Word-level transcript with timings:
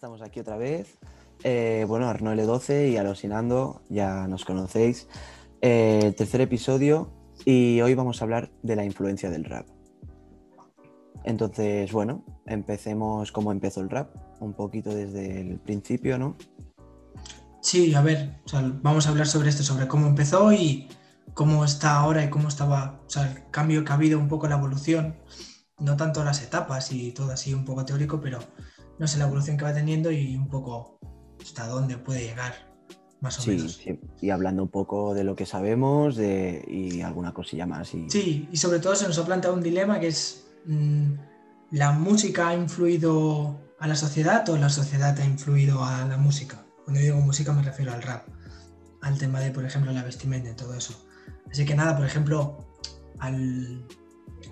Estamos 0.00 0.22
aquí 0.22 0.40
otra 0.40 0.56
vez. 0.56 0.96
Eh, 1.44 1.84
bueno, 1.86 2.08
Arno 2.08 2.32
L12 2.32 2.90
y 2.90 2.96
Alosinando, 2.96 3.82
ya 3.90 4.26
nos 4.28 4.46
conocéis. 4.46 5.08
Eh, 5.60 6.14
tercer 6.16 6.40
episodio 6.40 7.12
y 7.44 7.82
hoy 7.82 7.92
vamos 7.92 8.22
a 8.22 8.24
hablar 8.24 8.50
de 8.62 8.76
la 8.76 8.84
influencia 8.86 9.28
del 9.28 9.44
rap. 9.44 9.66
Entonces, 11.24 11.92
bueno, 11.92 12.24
empecemos 12.46 13.30
cómo 13.30 13.52
empezó 13.52 13.82
el 13.82 13.90
rap, 13.90 14.16
un 14.40 14.54
poquito 14.54 14.88
desde 14.88 15.42
el 15.42 15.58
principio, 15.58 16.16
¿no? 16.16 16.34
Sí, 17.60 17.94
a 17.94 18.00
ver, 18.00 18.40
vamos 18.80 19.06
a 19.06 19.10
hablar 19.10 19.26
sobre 19.26 19.50
esto, 19.50 19.62
sobre 19.62 19.86
cómo 19.86 20.06
empezó 20.06 20.50
y 20.50 20.88
cómo 21.34 21.62
está 21.62 21.96
ahora 21.96 22.24
y 22.24 22.30
cómo 22.30 22.48
estaba, 22.48 23.02
o 23.06 23.10
sea, 23.10 23.30
el 23.30 23.50
cambio 23.50 23.84
que 23.84 23.92
ha 23.92 23.96
habido, 23.96 24.18
un 24.18 24.28
poco 24.28 24.48
la 24.48 24.56
evolución, 24.56 25.16
no 25.78 25.98
tanto 25.98 26.24
las 26.24 26.42
etapas 26.42 26.90
y 26.90 27.12
todo 27.12 27.32
así 27.32 27.52
un 27.52 27.66
poco 27.66 27.84
teórico, 27.84 28.18
pero 28.18 28.38
no 29.00 29.06
sé 29.08 29.18
la 29.18 29.24
evolución 29.24 29.56
que 29.56 29.64
va 29.64 29.74
teniendo 29.74 30.12
y 30.12 30.36
un 30.36 30.46
poco 30.48 30.98
hasta 31.42 31.66
dónde 31.66 31.96
puede 31.96 32.20
llegar, 32.20 32.54
más 33.20 33.38
o 33.38 33.42
Sí, 33.42 33.50
menos. 33.50 33.72
sí. 33.82 33.98
Y 34.20 34.30
hablando 34.30 34.62
un 34.62 34.68
poco 34.68 35.14
de 35.14 35.24
lo 35.24 35.34
que 35.34 35.46
sabemos 35.46 36.14
de, 36.16 36.64
y 36.68 37.00
alguna 37.00 37.32
cosilla 37.34 37.66
más. 37.66 37.92
Y... 37.94 38.08
Sí, 38.10 38.48
y 38.52 38.56
sobre 38.58 38.78
todo 38.78 38.94
se 38.94 39.06
nos 39.08 39.18
ha 39.18 39.24
planteado 39.26 39.56
un 39.56 39.62
dilema 39.62 39.98
que 39.98 40.08
es, 40.08 40.44
mm, 40.66 41.14
¿la 41.72 41.92
música 41.92 42.48
ha 42.48 42.54
influido 42.54 43.58
a 43.80 43.88
la 43.88 43.96
sociedad 43.96 44.46
o 44.50 44.56
la 44.58 44.68
sociedad 44.68 45.18
ha 45.18 45.24
influido 45.24 45.82
a 45.82 46.04
la 46.04 46.18
música? 46.18 46.62
Cuando 46.84 47.00
digo 47.00 47.18
música 47.20 47.52
me 47.54 47.62
refiero 47.62 47.92
al 47.92 48.02
rap, 48.02 48.26
al 49.00 49.16
tema 49.16 49.40
de, 49.40 49.50
por 49.50 49.64
ejemplo, 49.64 49.90
la 49.92 50.02
vestimenta 50.02 50.50
y 50.50 50.54
todo 50.54 50.74
eso. 50.74 51.06
Así 51.50 51.64
que 51.64 51.74
nada, 51.74 51.96
por 51.96 52.04
ejemplo, 52.04 52.66
al, 53.18 53.82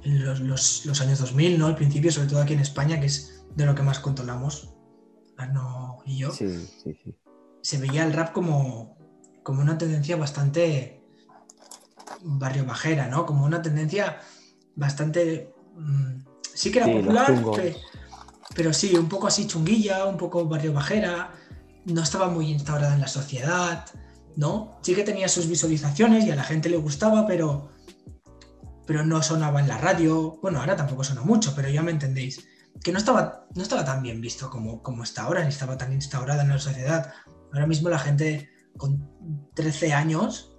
los, 0.04 0.40
los- 0.40 0.86
los 0.86 1.00
años 1.02 1.18
2000, 1.18 1.58
¿no? 1.58 1.66
Al 1.66 1.76
principio, 1.76 2.10
sobre 2.10 2.28
todo 2.28 2.40
aquí 2.40 2.54
en 2.54 2.60
España, 2.60 2.98
que 2.98 3.06
es 3.06 3.37
de 3.58 3.66
lo 3.66 3.74
que 3.74 3.82
más 3.82 3.98
controlamos, 3.98 4.72
Arno 5.36 5.98
y 6.06 6.18
yo, 6.18 6.30
Sí, 6.30 6.48
sí, 6.48 6.96
sí. 7.02 7.14
se 7.60 7.78
veía 7.78 8.04
el 8.04 8.12
rap 8.12 8.32
como, 8.32 8.96
como 9.42 9.60
una 9.60 9.76
tendencia 9.76 10.16
bastante 10.16 11.02
barrio 12.22 12.64
bajera, 12.64 13.08
¿no? 13.08 13.26
Como 13.26 13.44
una 13.44 13.60
tendencia 13.60 14.20
bastante... 14.76 15.52
mm, 15.76 16.20
sí 16.54 16.70
que 16.70 16.78
era 16.78 16.86
popular, 16.86 17.34
pero 18.54 18.72
sí, 18.72 18.94
un 18.96 19.08
poco 19.08 19.26
así 19.26 19.48
chunguilla, 19.48 20.06
un 20.06 20.16
poco 20.16 20.46
barrio 20.46 20.72
bajera, 20.72 21.32
no 21.84 22.02
estaba 22.02 22.28
muy 22.28 22.52
instaurada 22.52 22.94
en 22.94 23.00
la 23.00 23.08
sociedad, 23.08 23.86
¿no? 24.36 24.78
Sí 24.82 24.94
que 24.94 25.02
tenía 25.02 25.28
sus 25.28 25.48
visualizaciones 25.48 26.24
y 26.24 26.30
a 26.30 26.36
la 26.36 26.44
gente 26.44 26.68
le 26.68 26.76
gustaba, 26.76 27.26
pero, 27.26 27.70
pero 28.86 29.04
no 29.04 29.20
sonaba 29.20 29.58
en 29.60 29.66
la 29.66 29.78
radio. 29.78 30.38
Bueno, 30.42 30.60
ahora 30.60 30.76
tampoco 30.76 31.02
suena 31.02 31.22
mucho, 31.22 31.54
pero 31.56 31.68
ya 31.68 31.82
me 31.82 31.90
entendéis. 31.90 32.46
Que 32.82 32.92
no 32.92 32.98
estaba, 32.98 33.46
no 33.54 33.62
estaba 33.62 33.84
tan 33.84 34.02
bien 34.02 34.20
visto 34.20 34.48
como, 34.50 34.82
como 34.82 35.02
está 35.02 35.22
ahora, 35.22 35.42
ni 35.42 35.48
estaba 35.48 35.76
tan 35.76 35.92
instaurada 35.92 36.42
en 36.42 36.48
la 36.50 36.58
sociedad. 36.58 37.12
Ahora 37.52 37.66
mismo 37.66 37.88
la 37.88 37.98
gente 37.98 38.48
con 38.76 39.08
13 39.54 39.92
años 39.92 40.54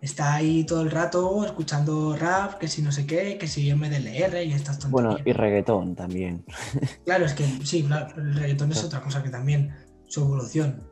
está 0.00 0.34
ahí 0.34 0.64
todo 0.64 0.82
el 0.82 0.90
rato 0.90 1.44
escuchando 1.44 2.16
rap, 2.16 2.54
que 2.58 2.68
si 2.68 2.80
no 2.82 2.92
sé 2.92 3.06
qué, 3.06 3.36
que 3.36 3.46
si 3.46 3.74
MDLR 3.74 4.42
y 4.44 4.52
estas 4.52 4.78
tonterías. 4.78 4.90
Bueno, 4.90 5.16
y 5.24 5.32
reggaetón 5.32 5.94
también. 5.94 6.44
Claro, 7.04 7.24
es 7.26 7.34
que 7.34 7.44
sí, 7.64 7.82
claro, 7.84 8.14
el 8.16 8.34
reggaetón 8.34 8.70
es 8.72 8.84
otra 8.84 9.02
cosa 9.02 9.22
que 9.22 9.28
también 9.30 9.74
su 10.06 10.22
evolución. 10.22 10.82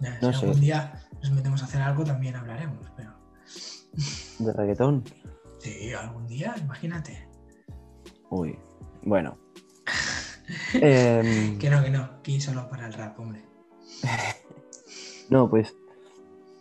Ya, 0.00 0.18
No 0.20 0.32
si 0.32 0.40
sé. 0.40 0.46
algún 0.46 0.60
día 0.60 1.06
nos 1.22 1.30
metemos 1.32 1.62
a 1.62 1.64
hacer 1.64 1.80
algo 1.82 2.04
también 2.04 2.36
hablaremos, 2.36 2.86
pero 2.96 3.12
¿De 4.38 4.52
reggaetón? 4.52 5.02
sí, 5.58 5.92
algún 5.94 6.26
día, 6.26 6.54
imagínate. 6.60 7.26
Uy. 8.30 8.58
Bueno. 9.02 9.38
Em, 10.82 11.58
Que 11.58 11.70
no, 11.70 11.82
que 11.82 11.90
no, 11.90 12.02
aquí 12.04 12.40
solo 12.40 12.68
para 12.68 12.86
el 12.86 12.92
rap, 12.92 13.18
hombre. 13.18 13.42
No, 15.28 15.50
pues 15.50 15.74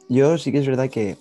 yo 0.09 0.38
sí 0.40 0.52
que 0.52 0.58
es 0.58 0.66
verdad 0.68 0.90
que 0.90 1.18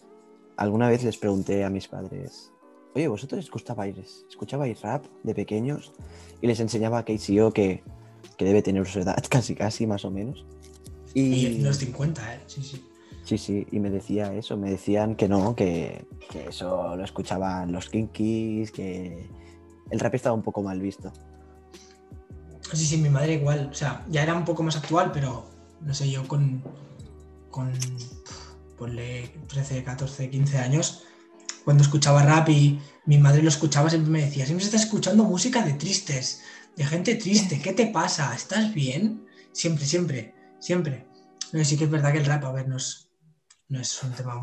alguna 0.56 0.88
vez 0.88 1.04
les 1.04 1.18
pregunté 1.18 1.62
a 1.64 1.68
mis 1.68 1.88
padres, 1.88 2.50
oye, 2.94 3.06
¿vosotros 3.06 3.44
escuchabais, 3.44 4.24
escuchabais 4.30 4.80
rap 4.80 5.04
de 5.22 5.34
pequeños? 5.34 5.92
Y 6.40 6.46
les 6.46 6.60
enseñaba 6.60 6.98
a 6.98 7.04
KCO 7.04 7.52
que, 7.52 7.82
que 8.38 8.44
debe 8.46 8.62
tener 8.62 8.86
su 8.86 9.00
edad, 9.00 9.22
casi 9.28 9.54
casi 9.54 9.86
más 9.86 10.04
o 10.06 10.10
menos. 10.10 10.46
Y 11.12 11.46
Y 11.46 11.58
los 11.58 11.76
50, 11.76 12.34
¿eh? 12.34 12.40
Sí, 12.46 12.62
sí. 12.62 12.82
sí, 13.24 13.36
sí, 13.38 13.66
y 13.70 13.78
me 13.78 13.90
decía 13.90 14.32
eso, 14.34 14.56
me 14.56 14.70
decían 14.70 15.14
que 15.14 15.28
no, 15.28 15.54
que, 15.54 16.06
que 16.30 16.48
eso 16.48 16.96
lo 16.96 17.04
escuchaban 17.04 17.72
los 17.72 17.90
kinkis, 17.90 18.72
que 18.72 19.28
el 19.90 20.00
rap 20.00 20.14
estaba 20.14 20.34
un 20.34 20.42
poco 20.42 20.62
mal 20.62 20.80
visto. 20.80 21.12
Sí, 22.74 22.84
sí, 22.86 22.96
mi 22.98 23.08
madre 23.08 23.34
igual. 23.34 23.68
O 23.70 23.74
sea, 23.74 24.04
ya 24.08 24.22
era 24.22 24.34
un 24.34 24.44
poco 24.44 24.62
más 24.62 24.76
actual, 24.76 25.10
pero 25.12 25.50
no 25.80 25.94
sé, 25.94 26.10
yo 26.10 26.26
con. 26.26 26.62
con. 27.50 27.72
ponle 28.76 29.30
13, 29.48 29.84
14, 29.84 30.30
15 30.30 30.58
años, 30.58 31.04
cuando 31.64 31.82
escuchaba 31.82 32.22
rap 32.22 32.48
y 32.48 32.80
mi 33.06 33.18
madre 33.18 33.42
lo 33.42 33.48
escuchaba, 33.48 33.88
siempre 33.90 34.10
me 34.10 34.24
decía: 34.24 34.44
siempre 34.46 34.64
estás 34.64 34.82
escuchando 34.84 35.24
música 35.24 35.62
de 35.62 35.74
tristes, 35.74 36.42
de 36.76 36.84
gente 36.84 37.14
triste, 37.14 37.60
¿qué 37.60 37.72
te 37.72 37.86
pasa? 37.86 38.34
¿Estás 38.34 38.74
bien? 38.74 39.26
Siempre, 39.52 39.86
siempre, 39.86 40.34
siempre. 40.58 41.06
No, 41.52 41.64
sí 41.64 41.76
que 41.76 41.84
es 41.84 41.90
verdad 41.90 42.12
que 42.12 42.18
el 42.18 42.24
rap, 42.26 42.44
a 42.44 42.52
ver, 42.52 42.66
no 42.68 42.76
es, 42.76 43.08
no 43.68 43.80
es 43.80 44.02
un 44.02 44.10
tema, 44.12 44.34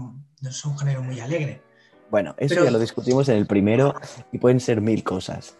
no 0.41 0.49
es 0.49 0.65
un 0.65 0.77
género 0.77 1.03
muy 1.03 1.19
alegre. 1.19 1.61
Bueno, 2.09 2.35
eso 2.37 2.55
Pero- 2.55 2.65
ya 2.65 2.71
lo 2.71 2.79
discutimos 2.79 3.27
en 3.29 3.37
el 3.37 3.47
primero 3.47 3.93
y 4.31 4.37
pueden 4.37 4.59
ser 4.59 4.79
mil 4.81 5.03
cosas. 5.03 5.55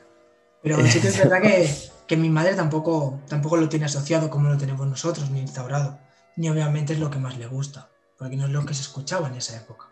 Pero 0.63 0.85
sí 0.87 0.99
que 0.99 1.07
es 1.09 1.17
verdad 1.17 1.41
que, 1.41 1.69
que 2.11 2.17
mi 2.17 2.27
madre 2.29 2.55
tampoco, 2.55 3.21
tampoco 3.29 3.55
lo 3.55 3.69
tiene 3.69 3.85
asociado 3.85 4.29
como 4.29 4.49
lo 4.49 4.57
tenemos 4.57 4.85
nosotros, 4.85 5.31
ni 5.31 5.39
instaurado. 5.39 5.97
Ni 6.35 6.49
obviamente 6.49 6.91
es 6.91 6.99
lo 6.99 7.09
que 7.09 7.19
más 7.19 7.37
le 7.37 7.47
gusta, 7.47 7.89
porque 8.17 8.35
no 8.35 8.47
es 8.47 8.51
lo 8.51 8.65
que 8.65 8.73
se 8.73 8.81
escuchaba 8.81 9.29
en 9.29 9.35
esa 9.35 9.55
época. 9.55 9.87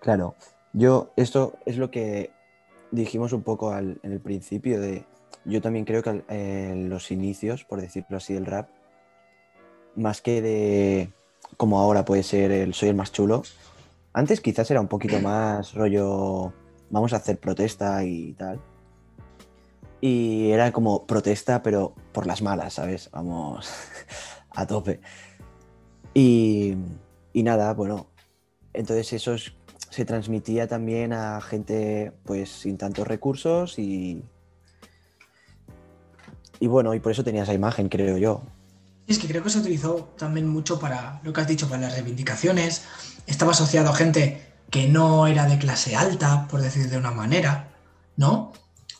Claro, 0.00 0.36
yo 0.72 1.12
esto 1.16 1.58
es 1.66 1.76
lo 1.76 1.90
que 1.90 2.30
dijimos 2.92 3.32
un 3.32 3.42
poco 3.42 3.72
al- 3.72 3.98
en 4.04 4.12
el 4.12 4.20
principio 4.20 4.80
de, 4.80 5.06
yo 5.44 5.60
también 5.60 5.84
creo 5.84 6.04
que 6.04 6.22
en 6.28 6.88
los 6.88 7.10
inicios, 7.10 7.64
por 7.64 7.80
decirlo 7.80 8.18
así, 8.18 8.32
del 8.32 8.46
rap, 8.46 8.68
más 9.96 10.22
que 10.22 10.40
de 10.40 11.12
como 11.56 11.80
ahora 11.80 12.04
puede 12.04 12.22
ser 12.22 12.52
el 12.52 12.74
soy 12.74 12.90
el 12.90 12.94
más 12.94 13.10
chulo, 13.10 13.42
antes 14.12 14.40
quizás 14.40 14.70
era 14.70 14.80
un 14.80 14.86
poquito 14.86 15.18
más 15.18 15.74
rollo, 15.74 16.52
vamos 16.90 17.12
a 17.12 17.16
hacer 17.16 17.40
protesta 17.40 18.04
y 18.04 18.34
tal. 18.34 18.60
Y 20.06 20.50
era 20.50 20.70
como 20.70 21.06
protesta, 21.06 21.62
pero 21.62 21.94
por 22.12 22.26
las 22.26 22.42
malas, 22.42 22.74
¿sabes? 22.74 23.08
Vamos 23.10 23.70
a 24.50 24.66
tope. 24.66 25.00
Y, 26.12 26.74
y 27.32 27.42
nada, 27.42 27.72
bueno, 27.72 28.08
entonces 28.74 29.14
eso 29.14 29.32
es- 29.32 29.54
se 29.88 30.04
transmitía 30.04 30.68
también 30.68 31.14
a 31.14 31.40
gente 31.40 32.12
pues 32.26 32.50
sin 32.50 32.76
tantos 32.76 33.08
recursos 33.08 33.78
y, 33.78 34.22
y 36.60 36.66
bueno, 36.66 36.92
y 36.92 37.00
por 37.00 37.12
eso 37.12 37.24
tenía 37.24 37.44
esa 37.44 37.54
imagen, 37.54 37.88
creo 37.88 38.18
yo. 38.18 38.42
Es 39.06 39.18
que 39.18 39.26
creo 39.26 39.42
que 39.42 39.48
se 39.48 39.60
utilizó 39.60 40.12
también 40.18 40.46
mucho 40.46 40.78
para 40.78 41.18
lo 41.22 41.32
que 41.32 41.40
has 41.40 41.48
dicho, 41.48 41.66
para 41.66 41.80
las 41.80 41.94
reivindicaciones. 41.94 42.84
Estaba 43.26 43.52
asociado 43.52 43.88
a 43.88 43.94
gente 43.94 44.52
que 44.68 44.86
no 44.86 45.26
era 45.26 45.46
de 45.46 45.56
clase 45.56 45.96
alta, 45.96 46.46
por 46.50 46.60
decir 46.60 46.90
de 46.90 46.98
una 46.98 47.10
manera, 47.10 47.70
¿no? 48.18 48.52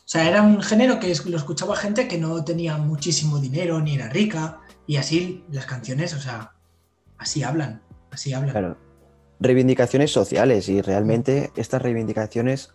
O 0.05 0.07
sea, 0.07 0.29
era 0.29 0.43
un 0.43 0.61
género 0.61 0.99
que 0.99 1.13
lo 1.25 1.37
escuchaba 1.37 1.75
gente 1.75 2.07
que 2.07 2.19
no 2.19 2.45
tenía 2.45 2.77
muchísimo 2.77 3.39
dinero 3.39 3.81
ni 3.81 3.95
era 3.95 4.07
rica, 4.07 4.61
y 4.85 4.97
así 4.97 5.43
las 5.49 5.65
canciones, 5.65 6.13
o 6.13 6.19
sea, 6.19 6.53
así 7.17 7.41
hablan, 7.41 7.81
así 8.11 8.31
hablan. 8.31 8.51
Claro. 8.51 8.77
Reivindicaciones 9.39 10.11
sociales 10.11 10.69
y 10.69 10.81
realmente 10.81 11.51
estas 11.55 11.81
reivindicaciones 11.81 12.73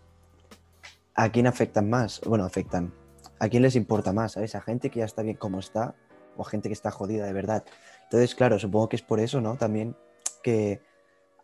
a 1.15 1.31
quién 1.31 1.47
afectan 1.47 1.88
más, 1.88 2.21
bueno, 2.27 2.44
afectan, 2.44 2.93
a 3.38 3.49
quién 3.49 3.62
les 3.62 3.76
importa 3.76 4.12
más, 4.12 4.33
¿sabes? 4.33 4.56
A 4.56 4.61
gente 4.61 4.91
que 4.91 4.99
ya 4.99 5.05
está 5.05 5.23
bien 5.23 5.37
como 5.37 5.61
está 5.61 5.94
o 6.37 6.43
a 6.43 6.49
gente 6.49 6.69
que 6.69 6.73
está 6.73 6.91
jodida 6.91 7.26
de 7.26 7.33
verdad. 7.33 7.65
Entonces, 8.05 8.35
claro, 8.35 8.59
supongo 8.59 8.88
que 8.88 8.97
es 8.97 9.03
por 9.03 9.21
eso, 9.21 9.41
¿no? 9.41 9.55
También 9.55 9.94
que 10.43 10.81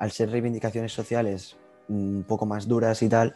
al 0.00 0.11
ser 0.11 0.31
reivindicaciones 0.31 0.93
sociales 0.93 1.56
un 1.89 2.25
poco 2.27 2.44
más 2.44 2.67
duras 2.67 3.03
y 3.03 3.09
tal, 3.09 3.35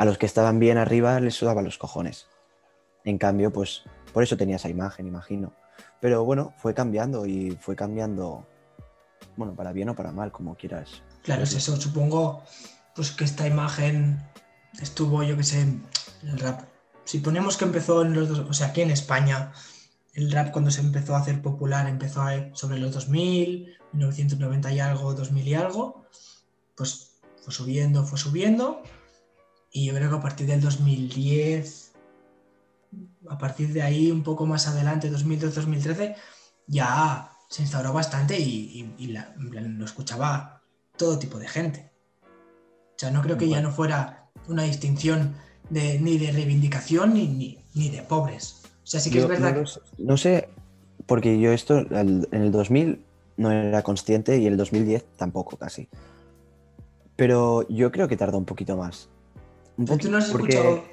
a 0.00 0.06
los 0.06 0.16
que 0.16 0.24
estaban 0.24 0.58
bien 0.58 0.78
arriba 0.78 1.20
les 1.20 1.34
sudaban 1.34 1.62
los 1.62 1.76
cojones. 1.76 2.26
En 3.04 3.18
cambio, 3.18 3.52
pues 3.52 3.82
por 4.14 4.22
eso 4.22 4.34
tenía 4.34 4.56
esa 4.56 4.70
imagen, 4.70 5.06
imagino. 5.06 5.52
Pero 6.00 6.24
bueno, 6.24 6.54
fue 6.56 6.72
cambiando 6.72 7.26
y 7.26 7.50
fue 7.60 7.76
cambiando, 7.76 8.46
bueno, 9.36 9.54
para 9.54 9.74
bien 9.74 9.90
o 9.90 9.94
para 9.94 10.10
mal, 10.10 10.32
como 10.32 10.54
quieras. 10.54 11.02
Claro, 11.22 11.42
es 11.42 11.52
eso. 11.52 11.76
Supongo 11.76 12.42
pues 12.94 13.10
que 13.10 13.24
esta 13.24 13.46
imagen 13.46 14.26
estuvo, 14.80 15.22
yo 15.22 15.36
que 15.36 15.44
sé, 15.44 15.66
el 16.22 16.38
rap. 16.38 16.62
Si 17.04 17.18
ponemos 17.18 17.58
que 17.58 17.66
empezó 17.66 18.00
en 18.00 18.14
los 18.14 18.26
dos, 18.30 18.38
o 18.38 18.54
sea, 18.54 18.68
aquí 18.68 18.80
en 18.80 18.90
España, 18.90 19.52
el 20.14 20.32
rap 20.32 20.50
cuando 20.50 20.70
se 20.70 20.80
empezó 20.80 21.14
a 21.14 21.18
hacer 21.18 21.42
popular 21.42 21.86
empezó 21.86 22.24
sobre 22.54 22.78
los 22.78 22.94
2000, 22.94 23.76
1990 23.92 24.72
y 24.72 24.80
algo, 24.80 25.12
2000 25.12 25.46
y 25.46 25.54
algo, 25.54 26.06
pues 26.74 27.20
fue 27.42 27.52
subiendo, 27.52 28.02
fue 28.06 28.18
subiendo. 28.18 28.82
Y 29.72 29.86
yo 29.86 29.94
creo 29.94 30.10
que 30.10 30.16
a 30.16 30.22
partir 30.22 30.46
del 30.46 30.60
2010, 30.60 31.92
a 33.28 33.38
partir 33.38 33.72
de 33.72 33.82
ahí, 33.82 34.10
un 34.10 34.22
poco 34.22 34.46
más 34.46 34.66
adelante, 34.66 35.10
2012-2013, 35.10 36.16
ya 36.66 37.30
se 37.48 37.62
instauró 37.62 37.92
bastante 37.92 38.38
y, 38.38 38.92
lo 38.98 39.84
escuchaba 39.84 40.62
todo 40.96 41.18
tipo 41.18 41.38
de 41.38 41.48
gente. 41.48 41.90
O 42.22 42.98
sea, 42.98 43.10
no 43.10 43.22
creo 43.22 43.38
que 43.38 43.48
ya 43.48 43.60
no 43.60 43.70
fuera 43.70 44.30
una 44.48 44.64
distinción 44.64 45.34
de, 45.68 45.98
ni 46.00 46.18
de 46.18 46.32
reivindicación 46.32 47.14
ni, 47.14 47.58
ni, 47.74 47.88
de 47.88 48.02
pobres. 48.02 48.62
O 48.82 48.86
sea, 48.86 49.00
sí 49.00 49.10
que 49.10 49.20
es 49.20 49.28
verdad. 49.28 49.54
No, 49.54 49.64
no, 49.98 50.16
sé, 50.16 50.48
porque 51.06 51.40
yo 51.40 51.52
esto 51.52 51.78
en 51.78 52.26
el 52.30 52.52
2000 52.52 53.04
no 53.36 53.50
era 53.50 53.82
consciente 53.82 54.38
y 54.38 54.46
en 54.46 54.52
el 54.52 54.58
2010 54.58 55.04
tampoco 55.16 55.56
casi. 55.56 55.88
Pero 57.16 57.66
yo 57.68 57.90
creo 57.90 58.06
que 58.06 58.16
tardó 58.16 58.38
un 58.38 58.44
poquito 58.44 58.76
más. 58.76 59.08
¿Tú 59.86 60.10
no 60.10 60.18
has 60.18 60.28
escuchado 60.28 60.84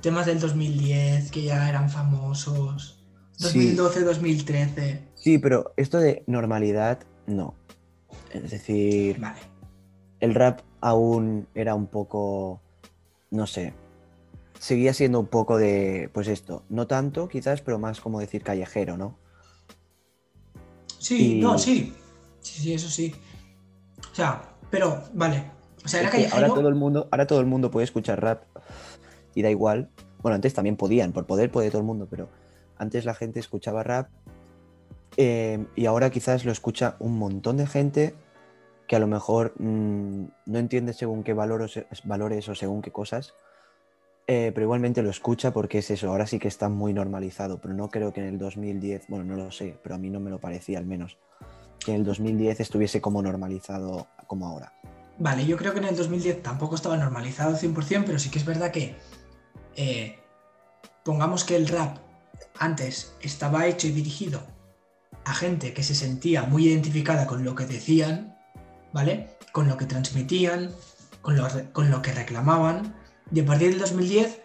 temas 0.00 0.26
del 0.26 0.40
2010 0.40 1.30
que 1.30 1.42
ya 1.42 1.68
eran 1.68 1.90
famosos? 1.90 3.04
2012, 3.38 4.00
2013. 4.02 5.08
Sí, 5.14 5.38
pero 5.38 5.72
esto 5.76 5.98
de 5.98 6.24
normalidad, 6.26 7.00
no. 7.26 7.54
Es 8.32 8.50
decir, 8.50 9.20
el 10.20 10.34
rap 10.34 10.60
aún 10.80 11.46
era 11.54 11.74
un 11.74 11.86
poco, 11.86 12.60
no 13.30 13.46
sé, 13.46 13.74
seguía 14.58 14.92
siendo 14.92 15.20
un 15.20 15.26
poco 15.26 15.56
de, 15.56 16.10
pues 16.12 16.28
esto, 16.28 16.64
no 16.68 16.86
tanto 16.86 17.28
quizás, 17.28 17.60
pero 17.62 17.78
más 17.78 18.00
como 18.00 18.20
decir 18.20 18.42
callejero, 18.42 18.96
¿no? 18.96 19.16
Sí, 20.98 21.38
no, 21.40 21.58
sí. 21.58 21.94
Sí, 22.40 22.62
sí, 22.62 22.74
eso 22.74 22.88
sí. 22.88 23.14
O 24.12 24.14
sea, 24.14 24.56
pero, 24.70 25.04
vale. 25.14 25.57
O 25.84 25.88
sea, 25.88 26.00
era 26.00 26.10
callejero. 26.10 26.36
Ahora 26.36 26.48
todo, 26.48 26.68
el 26.68 26.74
mundo, 26.74 27.08
ahora 27.10 27.26
todo 27.26 27.40
el 27.40 27.46
mundo 27.46 27.70
puede 27.70 27.84
escuchar 27.84 28.20
rap 28.20 28.42
y 29.34 29.42
da 29.42 29.50
igual. 29.50 29.88
Bueno, 30.22 30.34
antes 30.34 30.54
también 30.54 30.76
podían, 30.76 31.12
por 31.12 31.26
poder 31.26 31.50
puede 31.50 31.70
todo 31.70 31.80
el 31.80 31.86
mundo, 31.86 32.06
pero 32.10 32.28
antes 32.76 33.04
la 33.04 33.14
gente 33.14 33.40
escuchaba 33.40 33.82
rap 33.82 34.08
eh, 35.16 35.64
y 35.74 35.86
ahora 35.86 36.10
quizás 36.10 36.44
lo 36.44 36.52
escucha 36.52 36.96
un 37.00 37.18
montón 37.18 37.56
de 37.56 37.66
gente 37.66 38.14
que 38.86 38.96
a 38.96 38.98
lo 39.00 39.06
mejor 39.06 39.52
mm, 39.58 40.24
no 40.46 40.58
entiende 40.58 40.92
según 40.92 41.22
qué 41.22 41.34
valores, 41.34 41.84
valores 42.04 42.48
o 42.48 42.54
según 42.54 42.82
qué 42.82 42.90
cosas, 42.90 43.34
eh, 44.26 44.52
pero 44.54 44.64
igualmente 44.64 45.02
lo 45.02 45.10
escucha 45.10 45.52
porque 45.52 45.78
es 45.78 45.90
eso, 45.90 46.08
ahora 46.08 46.26
sí 46.26 46.38
que 46.38 46.48
está 46.48 46.68
muy 46.68 46.92
normalizado, 46.92 47.60
pero 47.60 47.74
no 47.74 47.88
creo 47.90 48.12
que 48.12 48.20
en 48.20 48.26
el 48.26 48.38
2010, 48.38 49.06
bueno, 49.08 49.24
no 49.24 49.36
lo 49.36 49.50
sé, 49.50 49.76
pero 49.82 49.94
a 49.96 49.98
mí 49.98 50.08
no 50.08 50.20
me 50.20 50.30
lo 50.30 50.38
parecía 50.38 50.78
al 50.78 50.86
menos, 50.86 51.18
que 51.84 51.92
en 51.92 51.98
el 51.98 52.04
2010 52.04 52.60
estuviese 52.60 53.00
como 53.00 53.20
normalizado 53.20 54.06
como 54.26 54.46
ahora. 54.46 54.72
Vale, 55.18 55.46
yo 55.46 55.56
creo 55.56 55.72
que 55.72 55.80
en 55.80 55.86
el 55.86 55.96
2010 55.96 56.42
tampoco 56.42 56.76
estaba 56.76 56.96
normalizado 56.96 57.56
100%, 57.56 58.04
pero 58.06 58.18
sí 58.18 58.30
que 58.30 58.38
es 58.38 58.44
verdad 58.44 58.70
que 58.70 58.96
eh, 59.74 60.18
pongamos 61.04 61.44
que 61.44 61.56
el 61.56 61.66
rap 61.68 61.98
antes 62.58 63.14
estaba 63.20 63.66
hecho 63.66 63.86
y 63.88 63.92
dirigido 63.92 64.42
a 65.24 65.34
gente 65.34 65.74
que 65.74 65.82
se 65.82 65.94
sentía 65.94 66.44
muy 66.44 66.68
identificada 66.68 67.26
con 67.26 67.44
lo 67.44 67.54
que 67.54 67.66
decían, 67.66 68.38
¿vale? 68.92 69.36
Con 69.52 69.68
lo 69.68 69.76
que 69.76 69.86
transmitían, 69.86 70.72
con 71.20 71.36
lo, 71.36 71.46
con 71.72 71.90
lo 71.90 72.00
que 72.00 72.12
reclamaban. 72.12 72.94
Y 73.30 73.40
a 73.40 73.44
partir 73.44 73.70
del 73.70 73.80
2010, 73.80 74.40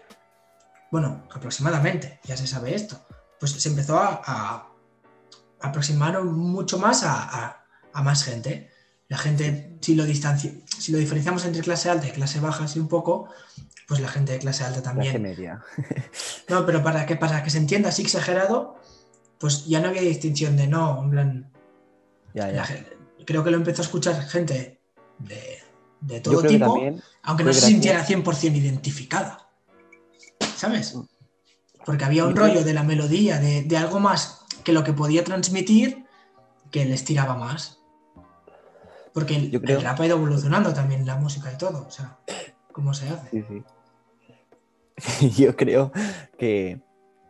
bueno, 0.91 1.23
aproximadamente, 1.33 2.19
ya 2.23 2.35
se 2.35 2.47
sabe 2.47 2.75
esto, 2.75 3.03
pues 3.39 3.51
se 3.53 3.69
empezó 3.69 3.97
a, 3.97 4.69
aproximar 5.61 6.21
mucho 6.23 6.77
más 6.77 7.03
a, 7.03 7.65
más 7.93 8.23
gente. 8.23 8.69
La 9.07 9.17
gente, 9.17 9.77
si 9.81 9.95
lo, 9.95 10.05
si 10.05 10.91
lo 10.91 10.97
diferenciamos 10.97 11.45
entre 11.45 11.61
clase 11.61 11.89
alta 11.89 12.07
y 12.07 12.11
clase 12.11 12.39
baja 12.39 12.63
así 12.63 12.79
un 12.79 12.87
poco, 12.87 13.29
pues 13.87 13.99
la 13.99 14.07
gente 14.07 14.33
de 14.33 14.39
clase 14.39 14.63
alta 14.63 14.81
también. 14.81 15.11
Clase 15.11 15.19
media. 15.19 15.61
no, 16.49 16.65
pero 16.65 16.81
para 16.81 17.05
que, 17.05 17.15
para 17.15 17.43
que 17.43 17.49
se 17.49 17.57
entienda 17.57 17.89
así 17.89 18.01
exagerado, 18.01 18.79
pues 19.37 19.65
ya 19.65 19.81
no 19.81 19.89
había 19.89 20.01
distinción 20.01 20.55
de 20.55 20.67
no, 20.67 21.03
en 21.03 21.09
plan. 21.09 21.51
Ya, 22.33 22.51
ya. 22.51 22.65
creo 23.25 23.43
que 23.43 23.51
lo 23.51 23.57
empezó 23.57 23.81
a 23.81 23.85
escuchar 23.85 24.23
gente 24.23 24.79
de, 25.19 26.19
todo 26.21 26.41
tipo, 26.43 26.75
aunque 27.21 27.43
no 27.43 27.53
se 27.53 27.61
sintiera 27.61 28.05
100% 28.05 28.55
identificada. 28.55 29.49
¿Sabes? 30.55 30.95
Mm. 30.95 31.03
Porque 31.85 32.05
había 32.05 32.25
un 32.25 32.35
rollo 32.35 32.63
de 32.63 32.73
la 32.73 32.83
melodía, 32.83 33.39
de, 33.39 33.77
algo 33.77 33.99
más 33.99 34.45
que 34.63 34.71
lo 34.71 34.83
que 34.83 34.93
podía 34.93 35.23
transmitir, 35.23 36.05
que 36.71 36.85
les 36.85 37.03
tiraba 37.03 37.35
más. 37.35 37.79
Porque 39.13 39.35
el, 39.35 39.53
el, 39.53 39.81
rap 39.81 39.99
ha 39.99 40.05
ido 40.05 40.17
evolucionando 40.17 40.73
también, 40.73 41.05
la 41.05 41.17
música 41.17 41.51
y 41.51 41.57
todo. 41.57 41.85
O 41.87 41.91
sea, 41.91 42.17
¿cómo 42.71 42.93
se 42.93 43.09
hace? 43.09 43.29
Sí, 43.29 43.45
sí. 43.47 43.63
yo 45.37 45.55
creo 45.55 45.91
que 46.37 46.81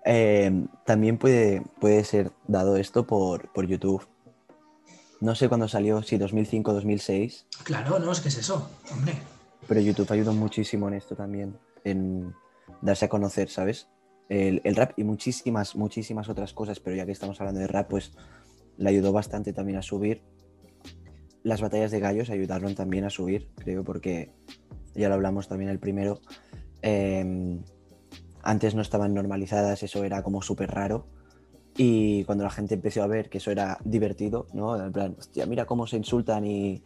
eh, 0.06 0.66
también 0.86 1.18
puede, 1.18 1.62
puede 1.80 2.04
ser 2.04 2.32
dado 2.48 2.78
esto 2.78 3.08
por, 3.08 3.50
YouTube. 3.68 4.08
No 5.22 5.36
sé 5.36 5.48
cuándo 5.48 5.68
salió, 5.68 6.04
si 6.04 6.18
2005 6.18 6.72
o 6.72 6.74
2006. 6.74 7.48
Claro, 7.64 8.00
no, 8.00 8.12
es 8.12 8.20
que 8.20 8.28
es 8.28 8.38
eso, 8.38 8.70
hombre. 8.92 9.14
Pero 9.68 9.80
YouTube 9.80 10.12
ayudó 10.12 10.34
muchísimo 10.34 10.90
en 10.90 10.96
esto 10.96 11.16
también, 11.16 11.58
en 11.86 12.34
darse 12.82 13.06
a 13.06 13.10
conocer, 13.10 13.50
¿sabes? 13.50 13.88
El, 14.28 14.76
rap 14.76 14.94
y 14.98 15.04
muchísimas, 15.04 15.76
muchísimas 15.76 16.28
otras 16.28 16.54
cosas, 16.54 16.80
pero 16.80 16.96
ya 16.96 17.06
que 17.06 17.12
estamos 17.12 17.40
hablando 17.40 17.62
de 17.62 17.68
rap, 17.68 17.90
pues 17.90 18.14
le 18.78 18.90
ayudó 18.90 19.14
bastante 19.14 19.54
también 19.54 19.78
a 19.78 19.82
subir. 19.82 20.22
Las 21.44 21.62
batallas 21.62 21.92
de 21.92 22.00
gallos 22.00 22.30
ayudaron 22.30 22.74
también 22.76 23.06
a 23.06 23.10
subir, 23.10 23.50
creo, 23.56 23.84
porque 23.84 24.32
ya 24.96 25.10
lo 25.10 25.16
hablamos 25.16 25.48
también 25.48 25.70
el 25.70 25.80
primero, 25.80 26.22
Em, 26.84 27.64
antes 28.44 28.76
no 28.76 28.82
estaban 28.82 29.14
normalizadas, 29.14 29.82
eso 29.84 30.04
era 30.04 30.22
como 30.22 30.42
súper 30.42 30.70
raro. 30.70 31.08
Y 31.76 32.24
cuando 32.26 32.44
la 32.44 32.52
gente 32.52 32.76
empezó 32.76 33.02
a 33.02 33.08
ver 33.08 33.30
que 33.30 33.40
eso 33.40 33.50
era 33.50 33.80
divertido, 33.84 34.48
¿no? 34.54 34.80
En 34.80 34.92
plan, 34.92 35.16
hostia, 35.18 35.48
mira 35.48 35.66
cómo 35.66 35.88
se 35.88 35.98
insultan 35.98 36.46
y, 36.46 36.84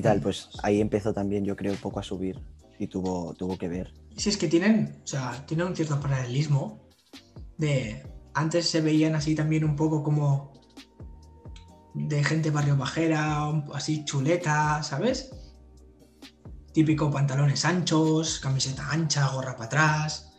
tal, 0.00 0.20
pues 0.20 0.50
ahí 0.62 0.80
empezó 0.80 1.12
también, 1.12 1.44
yo 1.44 1.56
creo, 1.56 1.72
un 1.72 1.78
poco 1.78 1.98
a 1.98 2.04
subir 2.04 2.38
y 2.78 2.86
tuvo, 2.86 3.34
tuvo 3.34 3.58
que 3.58 3.68
ver. 3.68 3.92
Sí, 4.16 4.28
es 4.28 4.36
que 4.36 4.46
tienen, 4.46 5.00
o 5.02 5.06
sea, 5.06 5.44
tienen 5.44 5.66
un 5.66 5.74
cierto 5.74 5.98
paralelismo 5.98 6.86
de... 7.56 8.06
Antes 8.34 8.68
se 8.68 8.80
veían 8.80 9.16
así 9.16 9.34
también 9.34 9.64
un 9.64 9.74
poco 9.74 10.02
como 10.04 10.52
de 12.06 12.24
gente 12.24 12.50
barrio 12.50 12.76
bajera, 12.76 13.48
así 13.74 14.04
chuleta, 14.04 14.82
¿sabes? 14.82 15.30
típico 16.78 17.10
pantalones 17.10 17.64
anchos, 17.64 18.38
camiseta 18.38 18.88
ancha, 18.90 19.26
gorra 19.28 19.56
para 19.56 19.64
atrás. 19.64 20.32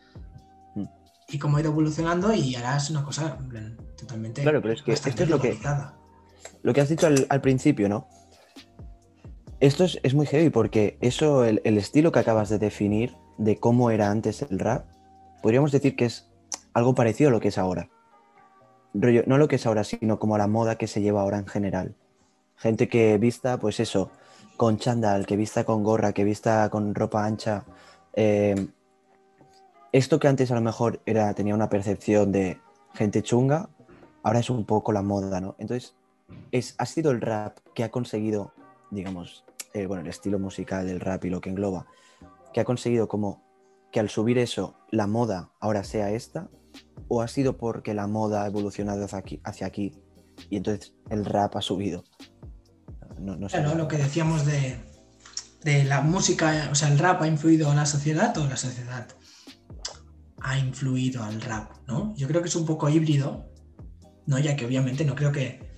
Mm. 0.73 0.85
Y 1.27 1.37
como 1.37 1.57
ha 1.57 1.59
ido 1.59 1.71
evolucionando 1.71 2.33
y 2.33 2.55
ahora 2.55 2.77
es 2.77 2.89
una 2.89 3.03
cosa 3.03 3.37
totalmente. 3.97 4.41
Claro, 4.41 4.61
pero 4.61 4.73
es 4.73 4.81
que 4.81 4.93
esto 4.93 5.09
es 5.09 5.29
lo 5.29 5.41
que, 5.41 5.57
lo 6.63 6.73
que 6.73 6.79
has 6.79 6.87
dicho 6.87 7.07
al, 7.07 7.41
principio, 7.41 7.89
¿no? 7.89 8.07
Esto 9.59 9.83
es, 9.83 10.13
muy 10.13 10.25
heavy 10.25 10.49
porque 10.49 10.97
eso, 11.01 11.43
el, 11.43 11.59
estilo 11.77 12.13
que 12.13 12.19
acabas 12.19 12.47
de 12.47 12.57
definir 12.57 13.17
de 13.37 13.59
cómo 13.59 13.91
era 13.91 14.09
antes 14.09 14.41
el 14.41 14.59
rap, 14.59 14.85
podríamos 15.43 15.73
decir 15.73 15.97
que 15.97 16.05
es 16.05 16.31
algo 16.73 16.95
parecido 16.95 17.29
a 17.29 17.33
lo 17.33 17.41
que 17.41 17.49
es 17.49 17.57
ahora. 17.57 17.89
No 18.93 19.38
lo 19.38 19.48
que 19.48 19.58
es 19.58 19.65
ahora, 19.65 19.84
sino 19.84 20.19
como 20.19 20.38
la 20.38 20.48
moda 20.48 20.77
que 20.77 20.88
se 20.88 21.01
lleva 21.01 21.22
ahora 21.22 21.38
en 21.38 21.48
general. 21.48 21.96
Gente 22.55 22.88
que 22.89 23.17
vista, 23.17 23.60
pues 23.60 23.79
eso, 23.79 24.12
con 24.58 24.77
chándal, 24.77 25.25
que 25.25 25.38
vista 25.38 25.63
con 25.63 25.84
gorra, 25.84 26.13
que 26.13 26.24
vista 26.24 26.69
con 26.69 26.93
ropa 26.93 27.25
ancha. 27.25 27.63
Eh, 28.13 28.67
esto 29.91 30.19
que 30.19 30.27
antes 30.27 30.51
a 30.51 30.55
lo 30.55 30.62
mejor 30.62 31.01
era, 31.05 31.34
tenía 31.34 31.55
una 31.55 31.69
percepción 31.69 32.31
de 32.31 32.60
gente 32.93 33.24
chunga, 33.24 33.69
ahora 34.24 34.39
es 34.39 34.50
un 34.50 34.65
poco 34.65 34.91
la 34.91 35.01
moda, 35.01 35.39
¿no? 35.39 35.55
Entonces, 35.60 35.96
es, 36.51 36.75
ha 36.77 36.86
sido 36.86 37.12
el 37.12 37.22
rap 37.22 37.58
que 37.74 37.84
ha 37.84 37.89
conseguido, 37.89 38.53
digamos, 38.91 39.46
eh, 39.74 39.86
bueno, 39.86 40.03
el 40.03 40.10
estilo 40.10 40.39
musical 40.39 40.86
del 40.86 41.00
rap 41.00 41.25
y 41.25 41.29
lo 41.29 41.41
que 41.41 41.50
engloba, 41.50 41.88
que 42.53 42.60
ha 42.60 42.65
conseguido 42.65 43.08
como 43.08 43.41
que 43.91 44.00
al 44.00 44.10
subir 44.10 44.38
eso, 44.38 44.75
la 44.91 45.08
moda 45.08 45.50
ahora 45.60 45.84
sea 45.84 46.12
esta, 46.12 46.50
o 47.07 47.21
ha 47.21 47.27
sido 47.27 47.57
porque 47.57 47.93
la 47.93 48.07
moda 48.07 48.43
ha 48.43 48.47
evolucionado 48.47 49.05
hacia 49.43 49.67
aquí, 49.67 49.93
y 50.49 50.57
entonces 50.57 50.93
el 51.09 51.25
rap 51.25 51.55
ha 51.55 51.61
subido 51.61 52.03
no, 53.19 53.47
Claro, 53.47 53.75
lo 53.75 53.87
que 53.87 53.97
decíamos 53.97 54.45
de, 54.45 54.77
la 55.85 56.01
música, 56.01 56.69
o 56.71 56.75
sea, 56.75 56.89
el 56.89 56.99
rap 56.99 57.21
ha 57.21 57.27
influido 57.27 57.69
en 57.69 57.77
la 57.77 57.85
sociedad 57.85 58.37
o 58.37 58.47
la 58.47 58.57
sociedad 58.57 59.07
ha 60.41 60.57
influido 60.57 61.23
al 61.23 61.41
rap, 61.41 61.71
¿no? 61.85 62.13
Yo 62.15 62.27
creo 62.27 62.41
que 62.41 62.47
es 62.47 62.55
un 62.55 62.65
poco 62.65 62.87
híbrido, 62.87 63.51
¿no? 64.25 64.39
Ya 64.39 64.55
que 64.55 64.65
obviamente 64.65 65.03
no 65.03 65.15
creo 65.15 65.31
que 65.31 65.69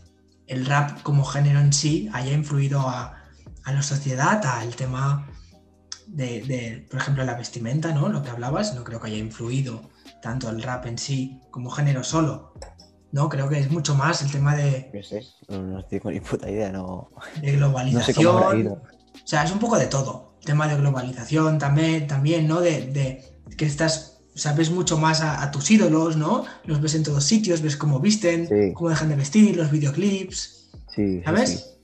el 0.48 0.66
rap 0.66 1.02
como 1.02 1.26
género 1.26 1.60
en 1.60 1.74
sí 1.74 2.10
haya 2.14 2.32
influido 2.32 2.82
a, 2.82 3.18
la 3.66 3.82
sociedad, 3.82 4.44
al 4.46 4.76
tema 4.76 5.28
de, 6.08 6.86
por 6.90 7.00
ejemplo, 7.00 7.24
la 7.24 7.36
vestimenta, 7.36 7.94
¿no? 7.94 8.10
Lo 8.10 8.22
que 8.22 8.30
hablabas, 8.30 8.76
no 8.76 8.84
creo 8.84 9.00
que 9.00 9.08
haya 9.08 9.18
influido 9.18 9.90
tanto 10.22 10.50
el 10.50 10.62
rap 10.62 10.86
en 10.86 10.98
sí 10.98 11.42
como 11.52 11.70
género 11.70 12.04
solo, 12.04 12.54
no, 13.12 13.28
creo 13.28 13.50
que 13.50 13.60
es 13.60 13.70
mucho 13.70 13.94
más 13.96 14.22
el 14.22 14.32
tema 14.32 14.56
de. 14.56 14.90
No 14.94 15.04
sé, 15.04 15.24
no, 15.50 15.84
tengo 15.86 16.12
ni 16.12 16.22
puta 16.22 16.50
idea, 16.50 16.72
no. 16.72 17.10
De 17.42 17.52
globalización. 17.54 18.68
o 18.68 18.82
sea, 19.26 19.44
es 19.44 19.52
un 19.52 19.60
poco 19.60 19.78
de 19.78 19.88
todo. 19.88 20.36
El 20.40 20.46
tema 20.46 20.68
de 20.68 20.78
globalización 20.78 21.60
también, 21.60 22.08
también 22.08 22.48
¿no? 22.48 22.62
De, 22.62 23.22
que 23.58 23.66
estas 23.66 24.22
o 24.34 24.38
sea, 24.38 24.54
ves 24.54 24.72
mucho 24.72 24.98
más 24.98 25.22
a, 25.22 25.52
tus 25.52 25.70
ídolos, 25.72 26.16
¿no? 26.16 26.46
Los 26.64 26.80
ves 26.80 26.96
en 26.96 27.04
todos 27.04 27.26
sitios, 27.26 27.62
ves 27.62 27.76
cómo 27.76 28.00
visten, 28.00 28.74
cómo 28.74 28.90
dejan 28.90 29.10
de 29.10 29.18
vestir, 29.18 29.58
los 29.58 29.70
videoclips, 29.70 30.72
¿sabes? 31.26 31.80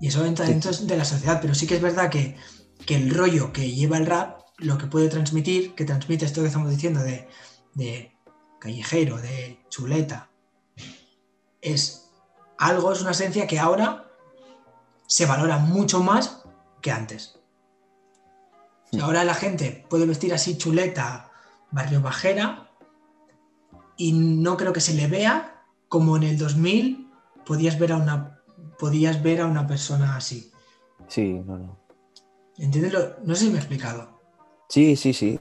Y 0.00 0.08
eso 0.08 0.24
entra 0.24 0.46
dentro 0.46 0.72
de 0.72 0.96
la 0.96 1.04
sociedad, 1.04 1.38
pero 1.42 1.54
sí 1.54 1.66
que 1.66 1.74
es 1.74 1.82
verdad 1.82 2.08
que, 2.08 2.36
el 2.88 3.14
rollo 3.14 3.52
que 3.52 3.70
lleva 3.70 3.98
el 3.98 4.06
rap, 4.06 4.40
lo 4.60 4.78
que 4.78 4.86
puede 4.86 5.08
transmitir, 5.08 5.74
que 5.74 5.84
transmite 5.84 6.24
esto 6.24 6.42
que 6.42 6.48
estamos 6.48 6.70
diciendo 6.70 7.00
de, 7.00 7.28
de 7.74 8.12
callejero, 8.58 9.16
de 9.16 9.64
chuleta, 9.68 10.30
es 11.60 12.10
algo, 12.58 12.92
es 12.92 13.00
una 13.00 13.12
esencia 13.12 13.46
que 13.46 13.58
ahora 13.58 14.10
se 15.06 15.26
valora 15.26 15.58
mucho 15.58 16.02
más 16.02 16.42
que 16.80 16.92
antes. 16.92 17.38
ahora 19.00 19.24
la 19.24 19.34
gente 19.34 19.86
puede 19.88 20.06
vestir 20.06 20.32
así 20.32 20.56
chuleta, 20.56 21.30
barrio 21.70 22.00
bajera, 22.00 22.70
y 23.96 24.12
no 24.12 24.56
creo 24.56 24.72
que 24.72 24.80
se 24.80 24.94
le 24.94 25.08
vea 25.08 25.64
como 25.88 26.16
en 26.16 26.22
el 26.22 26.38
2000 26.38 27.10
podías 27.44 27.78
ver 27.78 27.92
a 27.92 27.96
una, 27.96 28.40
podías 28.78 29.22
ver 29.22 29.40
a 29.40 29.46
una 29.46 29.66
persona 29.66 30.16
así. 30.16 30.52
Sí, 31.08 31.34
no, 31.44 31.58
no. 31.58 31.80
¿Entiendes? 32.56 32.94
No 33.24 33.34
sé 33.34 33.44
si 33.44 33.50
me 33.50 33.56
he 33.56 33.58
explicado. 33.58 34.19
Sí, 34.70 34.94
sí, 34.94 35.12
sí. 35.12 35.38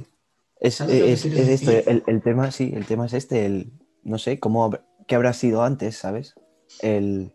Es, 0.60 0.82
esto, 0.82 1.72
el, 1.72 2.22
tema, 2.22 2.52
sí, 2.52 2.74
el 2.76 2.86
tema 2.86 3.06
es 3.06 3.14
este, 3.14 3.46
el, 3.46 3.72
no 4.04 4.18
sé, 4.18 4.40
cómo, 4.40 4.72
qué 5.08 5.16
habrá 5.16 5.34
sido 5.34 5.64
antes, 5.64 5.98
¿sabes? 5.98 6.34
El, 6.82 7.32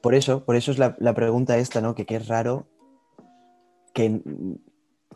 por 0.00 0.14
eso, 0.14 0.44
por 0.44 0.54
eso 0.54 0.70
es 0.70 0.78
la, 0.78 1.14
pregunta 1.14 1.58
esta, 1.58 1.80
¿no? 1.80 1.96
Que 1.96 2.06
qué 2.06 2.16
es 2.16 2.28
raro 2.28 2.68
que 3.92 4.22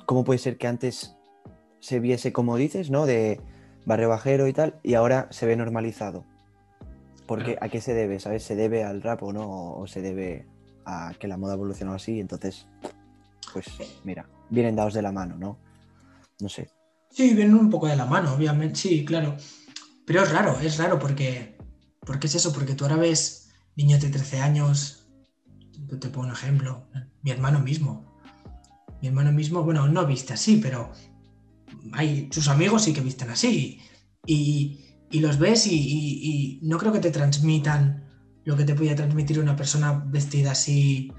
cómo 0.05 0.25
puede 0.25 0.39
ser 0.39 0.59
que 0.59 0.67
antes 0.67 1.17
se 1.79 2.01
viese 2.01 2.33
como 2.33 2.57
dices, 2.57 2.91
¿no? 2.91 3.07
De 3.07 3.41
barrio 3.87 4.09
bajero 4.09 4.49
y 4.49 4.53
tal, 4.53 4.81
y 4.83 4.95
ahora 4.95 5.29
se 5.31 5.47
ve 5.47 5.57
normalizado. 5.57 6.25
Porque 7.27 7.57
¿a 7.61 7.69
qué 7.69 7.81
se 7.81 7.95
debe? 7.95 8.19
¿Sabes? 8.19 8.43
¿Se 8.43 8.57
debe 8.57 8.83
al 8.83 9.03
rap 9.03 9.23
o 9.23 9.33
no? 9.33 9.75
¿O 9.75 9.87
se 9.87 10.03
debe 10.03 10.47
a 10.85 11.13
que 11.19 11.29
la 11.29 11.37
moda 11.37 11.55
evolucionó 11.55 11.95
así? 11.95 12.19
Entonces, 12.19 12.67
pues 13.53 13.67
mira, 14.03 14.27
vienen 14.51 14.75
dados 14.75 14.95
de 14.95 15.03
la 15.03 15.13
mano, 15.13 15.37
¿no? 15.39 15.57
No 16.43 16.49
sé. 16.49 16.69
Sí, 17.09 17.35
vienen 17.35 17.55
un 17.55 17.71
poco 17.71 17.87
de 17.87 17.95
la 17.95 18.05
mano, 18.05 18.35
obviamente, 18.35 18.81
sí, 18.81 19.05
claro. 19.05 19.37
Pero 20.05 20.25
es 20.25 20.33
raro, 20.33 20.59
es 20.61 20.77
raro 20.77 20.99
porque, 20.99 21.57
porque 22.01 22.27
es 22.27 22.35
eso, 22.35 22.53
porque 22.53 22.75
tú 22.75 22.85
ahora 22.85 22.97
ves 22.97 23.53
niños 23.77 24.01
de 24.01 24.11
13 24.11 24.41
años, 24.41 25.07
te 26.01 26.09
pongo 26.09 26.27
un 26.27 26.33
ejemplo, 26.33 26.89
mi 27.23 27.31
hermano 27.31 27.61
mismo. 27.61 28.19
Mi 29.01 29.09
hermano 29.09 29.31
mismo, 29.31 29.63
bueno, 29.63 29.87
no 29.87 30.05
viste 30.05 30.33
así, 30.33 30.57
pero 30.57 30.91
hay, 31.93 32.29
sus 32.33 32.49
amigos 32.49 32.83
sí 32.83 32.93
que 32.93 33.03
visten 33.03 33.31
así. 33.31 33.81
Y, 34.27 34.81
los 35.13 35.39
ves 35.39 35.69
y, 35.69 36.59
no 36.63 36.77
creo 36.77 36.93
que 36.93 36.99
te 36.99 37.13
transmitan 37.13 38.05
lo 38.45 38.57
que 38.57 38.65
te 38.65 38.75
podía 38.75 38.97
transmitir 38.97 39.39
una 39.39 39.55
persona 39.55 40.03
vestida 40.07 40.53
así. 40.53 41.13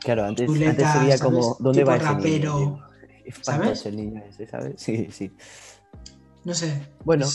Claro, 0.00 0.24
antes, 0.24 0.50
sería 0.50 1.18
como, 1.18 1.58
¿dónde 1.60 1.84
va 1.84 1.96
ese 1.96 2.38
niño? 2.38 2.89
¿Sabes? 3.42 3.86
El 3.86 3.96
niño 3.96 4.22
ese, 4.28 4.46
¿sabes? 4.46 4.74
Sí, 4.76 5.08
sí. 5.10 5.30
No 6.44 6.54
sé. 6.54 6.80
Bueno, 7.04 7.26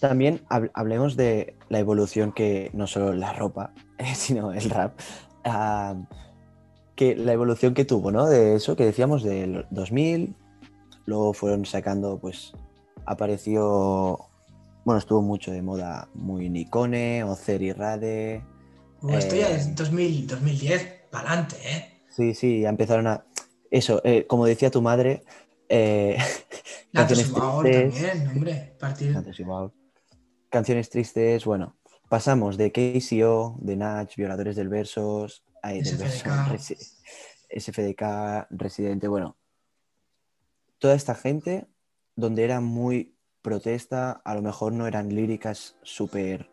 también 0.00 0.42
hablemos 0.48 1.16
de 1.16 1.56
la 1.68 1.78
evolución 1.78 2.32
que 2.32 2.70
no 2.72 2.86
solo 2.86 3.12
la 3.12 3.32
ropa, 3.32 3.72
sino 4.14 4.52
el 4.52 4.68
rap, 4.68 4.98
que 6.96 7.14
la 7.14 7.32
evolución 7.32 7.72
que 7.72 7.84
tuvo, 7.84 8.10
¿no? 8.10 8.26
De 8.26 8.56
eso 8.56 8.76
que 8.76 8.84
decíamos 8.84 9.22
del 9.22 9.64
2000, 9.70 10.34
luego 11.06 11.32
fueron 11.32 11.64
sacando, 11.66 12.18
pues 12.18 12.52
apareció, 13.06 14.18
bueno, 14.84 14.98
estuvo 14.98 15.22
mucho 15.22 15.52
de 15.52 15.62
moda 15.62 16.08
muy 16.14 16.50
Nikone, 16.50 17.24
Ocer 17.24 17.62
y 17.62 17.72
Rade. 17.72 18.44
esto 19.08 19.36
ya 19.36 19.50
es 19.50 19.74
2000, 19.74 20.26
2010, 20.26 20.88
para 21.10 21.28
adelante, 21.28 21.56
¿eh? 21.64 22.02
Sí, 22.08 22.34
sí, 22.34 22.60
ya 22.60 22.68
empezaron 22.68 23.06
a... 23.06 23.24
Eso, 23.72 24.02
eh, 24.04 24.26
como 24.26 24.44
decía 24.44 24.70
tu 24.70 24.82
madre, 24.82 25.24
eh, 25.66 26.18
canciones 26.92 27.32
también, 27.32 28.28
hombre, 28.28 28.76
partir. 28.78 29.16
Canciones 30.50 30.90
tristes, 30.90 31.46
bueno, 31.46 31.78
pasamos 32.10 32.58
de 32.58 32.70
KCO, 32.70 33.56
de 33.60 33.76
Natch, 33.76 34.16
Violadores 34.16 34.56
del 34.56 34.68
Versos, 34.68 35.42
del 35.62 35.86
SFDK, 37.48 38.48
Residente, 38.50 39.08
bueno, 39.08 39.38
toda 40.78 40.94
esta 40.94 41.14
gente 41.14 41.66
donde 42.14 42.44
era 42.44 42.60
muy 42.60 43.16
protesta, 43.40 44.10
a 44.12 44.34
lo 44.34 44.42
mejor 44.42 44.74
no 44.74 44.86
eran 44.86 45.14
líricas 45.14 45.76
súper 45.82 46.50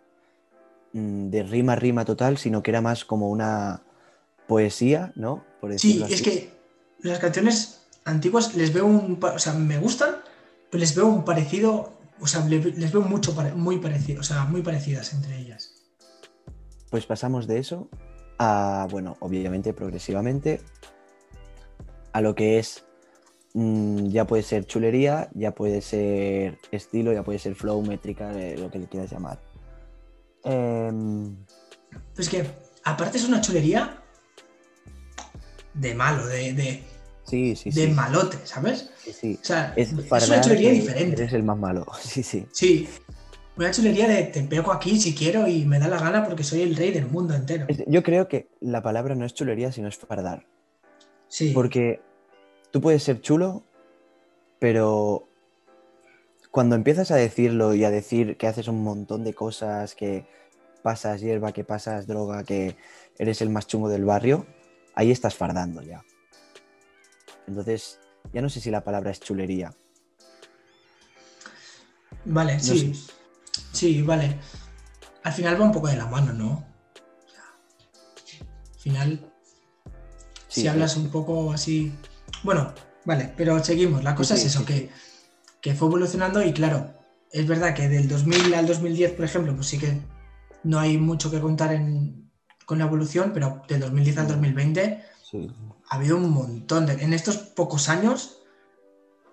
mm, 0.94 1.28
de 1.28 1.44
rima 1.44 1.76
rima 1.76 2.06
total, 2.06 2.38
sino 2.38 2.64
que 2.64 2.72
era 2.72 2.80
más 2.80 3.04
como 3.04 3.30
una 3.30 3.84
poesía, 4.48 5.12
¿no? 5.18 5.44
sí, 5.76 6.02
es 6.10 6.22
que 6.22 6.59
las 7.02 7.20
canciones 7.20 7.82
antiguas 8.06 8.56
les 8.56 8.74
veo 8.74 8.86
un, 8.86 9.20
o 9.22 9.40
sea, 9.40 9.54
me 9.54 9.78
gustan, 9.78 10.18
pero 10.70 10.80
les 10.80 10.96
veo 10.96 11.08
un 11.08 11.26
parecido 11.26 12.00
o 12.22 12.28
sea, 12.28 12.46
les 12.46 12.92
veo 12.92 13.02
mucho, 13.02 13.34
muy, 13.56 13.78
parecido, 13.80 14.22
o 14.22 14.24
sea, 14.24 14.46
muy 14.46 14.62
parecidas 14.62 15.14
entre 15.14 15.38
ellas. 15.38 15.74
Pues 16.90 17.06
pasamos 17.06 17.48
de 17.48 17.60
eso 17.60 17.90
a, 18.38 18.88
bueno, 18.90 19.18
obviamente 19.20 19.74
progresivamente, 19.74 20.62
a 22.12 22.22
lo 22.22 22.36
que 22.36 22.60
es, 22.60 22.84
mm, 23.54 24.08
ya 24.08 24.26
puede 24.26 24.44
ser 24.44 24.66
chulería, 24.66 25.30
ya 25.34 25.54
puede 25.54 25.82
ser 25.82 26.58
estilo, 26.72 27.14
ya 27.14 27.24
puede 27.24 27.40
ser 27.40 27.56
flow, 27.56 27.82
métrica, 27.84 28.32
lo 28.32 28.70
que 28.70 28.80
le 28.80 28.88
quieras 28.88 29.12
llamar. 29.12 29.40
Em, 30.44 31.38
pues 32.16 32.30
que, 32.30 32.46
aparte 32.84 33.18
es 33.18 33.28
una 33.28 33.42
chulería 33.42 34.04
de 35.80 35.96
malo, 35.96 36.26
de 36.28 36.84
Sí, 37.30 37.56
sí, 37.56 37.70
de 37.70 37.90
malote, 37.90 38.38
¿sabes? 38.44 38.90
Sí, 38.98 39.14
sí. 39.14 39.40
O 39.40 39.46
sea, 39.46 39.74
es, 39.76 39.94
una 39.94 40.42
chulería 40.42 40.72
diferente. 40.72 41.22
Eres 41.22 41.34
el 41.34 41.44
más 41.44 41.58
malo, 41.58 41.86
sí, 42.02 42.24
sí. 42.24 42.48
Sí, 42.52 42.90
una 43.56 43.70
chulería 43.72 44.08
de 44.08 44.24
te 44.24 44.42
pego 44.44 44.72
aquí 44.72 45.00
si 45.00 45.14
quiero 45.14 45.48
y 45.48 45.66
me 45.66 45.80
da 45.80 45.88
la 45.88 46.00
gana 46.00 46.26
porque 46.26 46.44
soy 46.44 46.62
el 46.62 46.76
rey 46.76 46.92
del 46.92 47.06
mundo 47.06 47.36
entero. 47.36 47.68
Yo 47.86 48.02
creo 48.02 48.28
que 48.28 48.48
la 48.62 48.82
palabra 48.82 49.14
no 49.14 49.26
es 49.26 49.34
chulería, 49.36 49.72
sino 49.72 49.88
es 49.88 49.98
fardar. 49.98 50.46
Sí. 51.28 51.52
Porque 51.54 52.02
tú 52.72 52.82
puedes 52.82 53.04
ser 53.04 53.22
chulo, 53.22 53.64
pero 54.58 55.28
cuando 56.50 56.76
empiezas 56.76 57.12
a 57.12 57.16
decirlo 57.16 57.76
y 57.76 57.84
a 57.84 57.92
decir 57.92 58.38
que 58.38 58.48
haces 58.48 58.68
un 58.68 58.82
montón 58.82 59.24
de 59.24 59.36
cosas, 59.36 59.94
que 59.94 60.26
pasas 60.82 61.22
hierba, 61.22 61.52
que 61.52 61.64
pasas 61.64 62.08
droga, 62.08 62.44
que 62.44 62.76
eres 63.20 63.42
el 63.42 63.50
más 63.50 63.68
chungo 63.68 63.90
del 63.90 64.06
barrio, 64.06 64.48
ahí 65.00 65.12
estás 65.12 65.34
fardando 65.34 65.82
ya. 65.82 66.04
Entonces, 67.48 68.00
ya 68.34 68.42
no 68.42 68.50
sé 68.50 68.60
si 68.60 68.70
la 68.70 68.84
palabra 68.84 69.12
es 69.12 69.22
chulería. 69.22 69.74
Vale, 72.26 72.60
sí. 72.60 72.94
Sí, 73.72 74.02
vale. 74.02 74.38
Al 75.24 75.32
final 75.32 75.60
va 75.60 75.66
un 75.66 75.72
poco 75.72 75.88
de 75.88 75.96
la 75.96 76.06
mano, 76.06 76.34
¿no? 76.34 76.66
al 78.74 78.82
final, 78.82 79.34
si 80.48 80.68
hablas 80.68 80.98
un 80.98 81.10
poco 81.10 81.54
así. 81.54 81.94
Bueno, 82.44 82.74
vale, 83.06 83.34
pero 83.38 83.64
seguimos. 83.64 84.04
La 84.04 84.16
cosa 84.16 84.36
es 84.36 84.46
eso, 84.46 84.66
que, 84.66 84.90
que 85.62 85.74
fue 85.76 85.88
evolucionando 85.88 86.44
y 86.44 86.52
claro, 86.52 86.94
es 87.32 87.48
verdad 87.48 87.74
que 87.74 87.88
del 87.88 88.08
2000 88.08 88.54
al 88.54 88.68
2010, 88.68 89.14
por 89.14 89.26
ejemplo, 89.26 89.56
pues 89.56 89.68
sí 89.68 89.78
que 89.78 90.02
no 90.64 90.80
hay 90.80 90.98
mucho 90.98 91.32
que 91.32 91.40
contar 91.40 91.74
con 92.70 92.78
la 92.78 92.86
evolución, 92.86 93.32
pero 93.34 93.64
del 93.68 93.80
2010 93.80 94.18
al 94.20 94.28
2020 94.28 95.04
sí 95.24 95.50
ha 95.90 95.96
habido 95.96 96.18
un 96.18 96.30
montón 96.30 96.86
de... 96.86 96.94
En 97.04 97.14
estos 97.14 97.38
pocos 97.38 97.90
años 97.90 98.44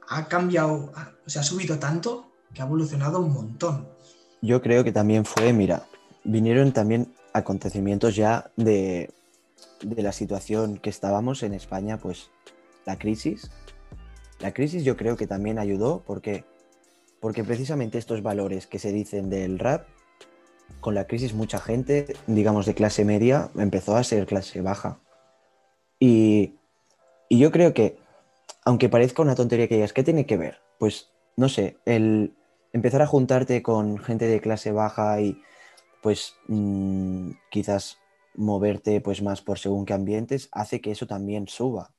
ha 0.09 0.26
cambiado, 0.26 0.90
o 1.26 1.31
sea, 1.31 1.43
ha 1.43 1.45
subido 1.45 1.78
tanto 1.78 2.33
que 2.55 2.62
ha 2.62 2.64
evolucionado 2.64 3.21
un 3.21 3.33
montón. 3.33 3.88
Yo 4.40 4.62
creo 4.62 4.83
que 4.83 4.93
también 4.93 5.25
fue, 5.26 5.52
mira, 5.52 5.87
vinieron 6.25 6.73
también 6.73 7.14
acontecimientos 7.35 8.16
ya 8.16 8.50
de, 8.57 9.11
de 9.83 10.02
la 10.02 10.12
situación 10.12 10.78
que 10.78 10.88
estábamos 10.88 11.43
en 11.43 11.52
España, 11.52 11.99
pues 11.99 12.31
la 12.87 12.99
crisis. 12.99 13.50
La 14.40 14.55
crisis 14.55 14.83
yo 14.83 14.97
creo 14.97 15.16
que 15.16 15.26
también 15.26 15.59
ayudó 15.59 16.02
porque, 16.07 16.45
porque 17.21 17.45
precisamente 17.45 17.99
estos 17.99 18.23
valores 18.23 18.66
que 18.66 18.78
se 18.78 18.93
dicen 18.93 19.28
del 19.28 19.59
rap, 19.59 19.87
con 20.81 20.95
la 20.95 21.07
crisis 21.07 21.35
mucha 21.35 21.59
gente, 21.59 22.15
digamos 22.27 22.67
de 22.67 22.75
clase 22.75 23.05
media, 23.05 23.51
empezó 23.57 23.97
a 23.97 24.05
ser 24.05 24.27
clase 24.27 24.61
baja. 24.61 25.01
Y, 25.99 26.55
yo 27.31 27.51
creo 27.51 27.75
que, 27.75 27.99
aunque 28.65 28.89
parezca 28.89 29.23
una 29.23 29.35
tontería 29.35 29.69
que 29.69 29.77
digas, 29.77 29.93
¿qué 29.93 30.05
tiene 30.05 30.27
que 30.27 30.37
ver? 30.37 30.61
Pues, 30.79 31.11
no 31.37 31.49
sé, 31.49 31.77
el 31.87 32.35
empezar 32.73 33.03
a 33.03 33.07
juntarte 33.07 33.63
con 33.63 33.99
gente 33.99 34.27
de 34.27 34.41
clase 34.41 34.71
baja 34.71 35.21
y 35.21 35.41
pues 36.03 36.35
mm, 36.47 37.31
quizás 37.51 37.99
moverte 38.35 39.01
pues 39.01 39.23
más 39.23 39.43
por 39.43 39.59
según 39.59 39.87
qué 39.87 39.95
ambientes 39.95 40.49
hace 40.53 40.81
que 40.81 40.91
eso 40.91 41.07
también 41.07 41.49
suba 41.49 41.95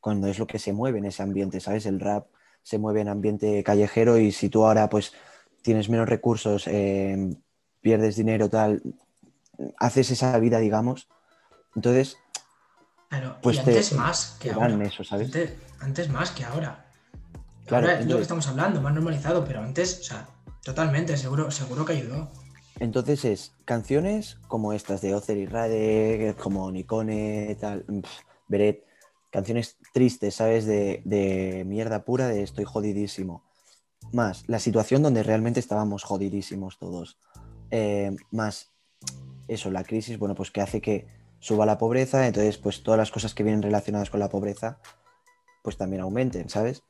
cuando 0.00 0.26
es 0.26 0.38
lo 0.38 0.46
que 0.46 0.58
se 0.58 0.72
mueve 0.72 0.98
en 0.98 1.06
ese 1.06 1.22
ambiente, 1.22 1.60
¿sabes? 1.60 1.86
El 1.86 2.00
rap 2.00 2.28
se 2.62 2.78
mueve 2.78 3.00
en 3.00 3.08
ambiente 3.08 3.62
callejero 3.62 4.18
y 4.18 4.32
si 4.32 4.48
tú 4.48 4.64
ahora 4.64 4.88
pues 4.88 5.12
tienes 5.62 5.88
menos 5.88 6.08
recursos, 6.08 6.66
eh, 6.66 7.36
pierdes 7.80 8.16
dinero, 8.16 8.48
tal, 8.48 8.82
haces 9.78 10.10
esa 10.10 10.38
vida, 10.38 10.58
digamos. 10.58 11.08
Entonces, 11.74 12.16
pues 13.42 13.56
y 13.56 13.60
antes 13.60 13.92
más 13.92 14.36
que 14.40 14.50
ahora. 14.50 14.84
Eso, 14.84 15.04
¿sabes? 15.04 15.30
Antes, 15.80 16.08
más 16.08 16.30
que 16.30 16.44
ahora. 16.44 16.86
Claro, 17.66 17.90
es 17.90 18.06
lo 18.06 18.16
que 18.16 18.22
estamos 18.22 18.46
hablando, 18.48 18.80
más 18.80 18.94
normalizado, 18.94 19.44
pero 19.44 19.60
antes, 19.60 20.00
o 20.00 20.02
sea, 20.02 20.28
totalmente, 20.62 21.16
seguro, 21.16 21.50
seguro 21.50 21.84
que 21.84 21.92
ayudó. 21.92 22.30
Entonces 22.80 23.24
es 23.24 23.52
canciones 23.64 24.38
como 24.46 24.72
estas 24.72 25.00
de 25.00 25.14
Ocer 25.14 25.36
y 25.36 25.46
Rade, 25.46 26.34
como 26.40 26.70
Nikone, 26.70 27.56
tal, 27.60 27.84
Beret, 28.46 28.84
canciones 29.30 29.76
tristes, 29.92 30.36
¿sabes? 30.36 30.64
De, 30.66 31.02
de, 31.04 31.64
mierda 31.66 32.04
pura, 32.04 32.28
de 32.28 32.42
estoy 32.42 32.64
jodidísimo. 32.64 33.42
Más 34.12 34.44
la 34.46 34.58
situación 34.58 35.02
donde 35.02 35.22
realmente 35.22 35.60
estábamos 35.60 36.04
jodidísimos 36.04 36.78
todos. 36.78 37.18
Eh, 37.70 38.14
más 38.30 38.72
eso, 39.48 39.70
la 39.70 39.84
crisis, 39.84 40.18
bueno, 40.18 40.34
pues 40.34 40.50
que 40.50 40.60
hace 40.60 40.80
que 40.80 41.06
suba 41.40 41.66
la 41.66 41.78
pobreza, 41.78 42.26
entonces 42.26 42.58
pues 42.58 42.82
todas 42.82 42.98
las 42.98 43.10
cosas 43.10 43.34
que 43.34 43.42
vienen 43.42 43.62
relacionadas 43.62 44.10
con 44.10 44.20
la 44.20 44.28
pobreza, 44.28 44.78
pues 45.62 45.76
también 45.76 46.02
aumenten, 46.02 46.48
¿sabes? 46.48 46.82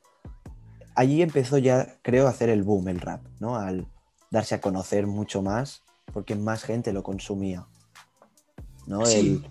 Allí 0.95 1.21
empezó 1.21 1.57
ya, 1.57 1.97
creo, 2.01 2.27
a 2.27 2.31
hacer 2.31 2.49
el 2.49 2.63
boom 2.63 2.89
el 2.89 2.99
rap, 2.99 3.21
¿no? 3.39 3.55
Al 3.55 3.87
darse 4.31 4.55
a 4.55 4.61
conocer 4.61 5.07
mucho 5.07 5.41
más, 5.41 5.83
porque 6.11 6.35
más 6.35 6.63
gente 6.63 6.91
lo 6.91 7.03
consumía, 7.03 7.67
¿no? 8.85 9.05
El, 9.07 9.45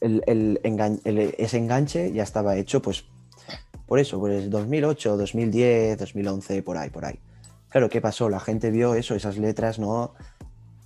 ese 0.00 1.56
enganche 1.56 2.12
ya 2.12 2.22
estaba 2.22 2.56
hecho, 2.56 2.82
pues, 2.82 3.06
por 3.86 3.98
eso, 3.98 4.20
pues 4.20 4.50
2008, 4.50 5.16
2010, 5.16 5.98
2011, 5.98 6.62
por 6.62 6.76
ahí, 6.76 6.90
por 6.90 7.04
ahí. 7.04 7.18
Claro, 7.70 7.88
¿qué 7.88 8.00
pasó? 8.00 8.28
La 8.28 8.38
gente 8.38 8.70
vio 8.70 8.94
eso, 8.94 9.14
esas 9.14 9.38
letras, 9.38 9.78
¿no? 9.78 10.14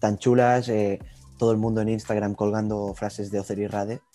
Tan 0.00 0.18
chulas, 0.18 0.68
eh, 0.68 0.98
todo 1.38 1.52
el 1.52 1.58
mundo 1.58 1.80
en 1.80 1.88
Instagram 1.88 2.34
colgando 2.34 2.94
frases 2.94 3.30
de 3.30 3.40
Ocer 3.40 3.58
y 3.58 3.66
Rade. 3.66 4.00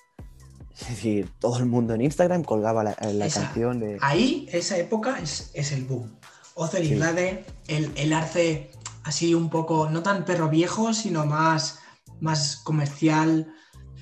Es 0.79 0.87
decir, 0.87 1.31
todo 1.39 1.59
el 1.59 1.67
mundo 1.67 1.93
en 1.93 2.01
Instagram 2.01 2.43
colgaba 2.43 2.83
la, 2.83 2.95
canción 2.95 3.79
de... 3.79 3.99
Ahí, 4.01 4.49
esa 4.51 4.75
época 4.77 5.19
es, 5.19 5.71
el 5.71 5.85
boom. 5.85 6.17
Ocer 6.55 6.83
y 6.83 6.95
Rade, 6.95 7.45
el, 7.67 7.91
el 7.95 8.11
arce 8.11 8.71
así 9.03 9.35
un 9.35 9.49
poco, 9.49 9.89
no 9.89 10.01
tan 10.01 10.25
perro 10.25 10.49
viejo, 10.49 10.93
sino 10.93 11.25
más, 11.25 11.79
más 12.19 12.57
comercial. 12.57 13.53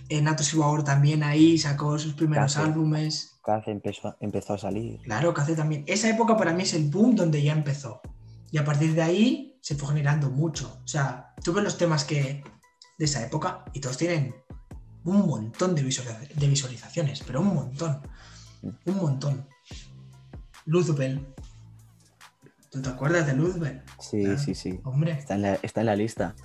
En 0.09 0.27
Atos 0.27 0.53
y 0.53 0.83
también 0.83 1.23
ahí 1.23 1.57
sacó 1.57 1.97
sus 1.97 2.13
primeros 2.13 2.57
álbumes. 2.57 3.39
Cace 3.43 3.71
empezó, 3.71 4.15
empezó 4.19 4.53
a 4.55 4.57
salir. 4.57 4.99
Claro, 5.03 5.33
Cace 5.33 5.55
también. 5.55 5.85
Esa 5.87 6.09
época 6.09 6.35
para 6.35 6.53
mí 6.53 6.63
es 6.63 6.73
el 6.73 6.89
boom 6.89 7.15
donde 7.15 7.41
ya 7.41 7.53
empezó. 7.53 8.01
Y 8.51 8.57
a 8.57 8.65
partir 8.65 8.93
de 8.93 9.01
ahí 9.03 9.50
se 9.61 9.75
fue 9.75 9.89
generando 9.89 10.29
mucho. 10.29 10.81
O 10.83 10.87
sea, 10.87 11.33
tú 11.43 11.53
ves 11.53 11.63
los 11.63 11.77
temas 11.77 12.03
que 12.03 12.43
de 12.97 13.05
esa 13.05 13.25
época 13.25 13.63
y 13.73 13.79
todos 13.79 13.97
tienen 13.97 14.35
un 15.03 15.25
montón 15.27 15.75
de, 15.75 15.83
de 15.83 16.47
visualizaciones, 16.47 17.23
pero 17.25 17.41
un 17.41 17.53
montón. 17.53 18.01
Un 18.61 18.97
montón. 18.97 19.47
Luzbel. 20.65 21.25
¿Tú 22.69 22.81
te 22.81 22.89
acuerdas 22.89 23.27
de 23.27 23.33
Luzbel? 23.33 23.81
Sí, 23.99 24.37
sí, 24.37 24.55
sí. 24.55 24.79
Hombre. 24.83 25.13
Está 25.13 25.35
en 25.35 25.41
la, 25.41 25.53
está 25.61 25.81
en 25.81 25.87
la 25.87 25.95
lista. 25.95 26.35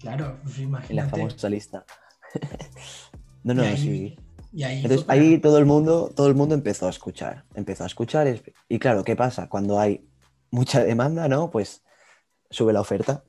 Claro, 0.00 0.38
pues 0.42 0.58
imagínate. 0.58 0.92
En 0.92 0.96
la 0.96 1.08
famosa 1.08 1.48
lista. 1.48 1.84
no, 3.44 3.54
no, 3.54 3.64
sí. 3.76 4.16
Y 4.52 4.64
ahí 4.64 4.82
Entonces 4.82 5.06
ahí 5.08 5.38
todo 5.38 5.58
el 5.58 5.64
mundo, 5.64 6.12
todo 6.14 6.26
el 6.26 6.34
mundo 6.34 6.54
empezó 6.54 6.86
a 6.86 6.90
escuchar. 6.90 7.44
Empezó 7.54 7.84
a 7.84 7.86
escuchar. 7.86 8.42
Y 8.68 8.78
claro, 8.78 9.02
¿qué 9.04 9.16
pasa? 9.16 9.48
Cuando 9.48 9.80
hay 9.80 10.06
mucha 10.50 10.84
demanda, 10.84 11.28
¿no? 11.28 11.50
Pues 11.50 11.82
sube 12.52 12.72
la 12.72 12.80
oferta. 12.80 13.24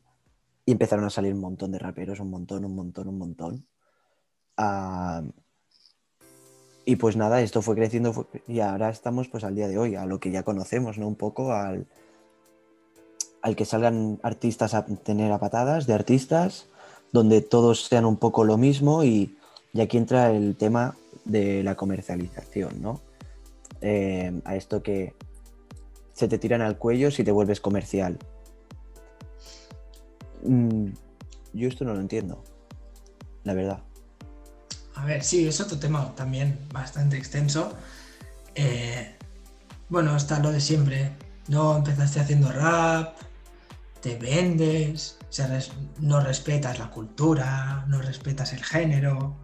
Y 0.66 0.72
empezaron 0.72 1.06
a 1.06 1.10
salir 1.10 1.34
un 1.34 1.42
montón 1.42 1.72
de 1.72 1.80
raperos, 1.80 2.20
un 2.20 2.30
montón, 2.30 2.64
un 2.64 2.76
montón, 2.76 3.08
un 3.08 3.18
montón. 3.18 3.68
Ah, 4.56 5.24
y 6.86 6.98
pues 6.98 7.16
nada, 7.16 7.42
esto 7.42 7.62
fue 7.62 7.76
creciendo 7.76 8.28
y 8.48 8.60
ahora 8.60 8.90
estamos 8.90 9.30
pues 9.30 9.44
al 9.44 9.56
día 9.56 9.68
de 9.68 9.78
hoy, 9.78 9.96
a 9.96 10.06
lo 10.06 10.20
que 10.20 10.32
ya 10.32 10.44
conocemos, 10.44 10.98
¿no? 10.98 11.08
Un 11.08 11.16
poco 11.16 11.54
al, 11.54 11.88
al 13.42 13.56
que 13.56 13.66
salgan 13.66 14.20
artistas 14.22 14.74
a 14.74 14.86
tener 14.86 15.32
a 15.32 15.40
patadas 15.40 15.88
de 15.88 15.94
artistas, 15.94 16.68
donde 17.14 17.42
todos 17.42 17.86
sean 17.86 18.06
un 18.06 18.18
poco 18.18 18.44
lo 18.44 18.58
mismo 18.58 19.04
y, 19.04 19.38
aquí 19.80 19.98
entra 19.98 20.32
el 20.32 20.56
tema 20.56 20.96
de 21.26 21.64
la 21.64 21.76
comercialización, 21.76 22.82
¿no? 22.82 23.02
Eh, 23.82 24.42
a 24.46 24.56
esto 24.56 24.84
que 24.84 25.14
se 26.14 26.28
te 26.28 26.38
tiran 26.38 26.62
al 26.62 26.78
cuello 26.78 27.12
si 27.12 27.24
te 27.24 27.32
vuelves 27.32 27.60
comercial. 27.60 28.18
Mm, 30.46 30.88
yo 31.54 31.68
esto 31.68 31.86
no 31.86 31.94
lo 31.94 32.02
entiendo, 32.02 32.44
la 33.44 33.54
verdad. 33.54 33.80
A 34.96 35.06
ver, 35.06 35.24
sí, 35.24 35.48
es 35.48 35.60
otro 35.60 35.80
tema 35.80 36.14
también 36.16 36.60
bastante 36.72 37.18
extenso. 37.18 37.74
Eh, 38.56 39.16
bueno, 39.90 40.16
está 40.16 40.40
lo 40.40 40.52
de 40.52 40.60
siempre. 40.60 41.12
No 41.48 41.78
empezaste 41.78 42.20
haciendo 42.20 42.52
rap, 42.52 43.18
te 44.02 44.16
vendes, 44.18 45.18
no 46.00 46.20
respetas 46.20 46.80
la 46.80 46.90
cultura, 46.90 47.86
no 47.88 48.02
respetas 48.02 48.54
el 48.54 48.64
género. 48.64 49.36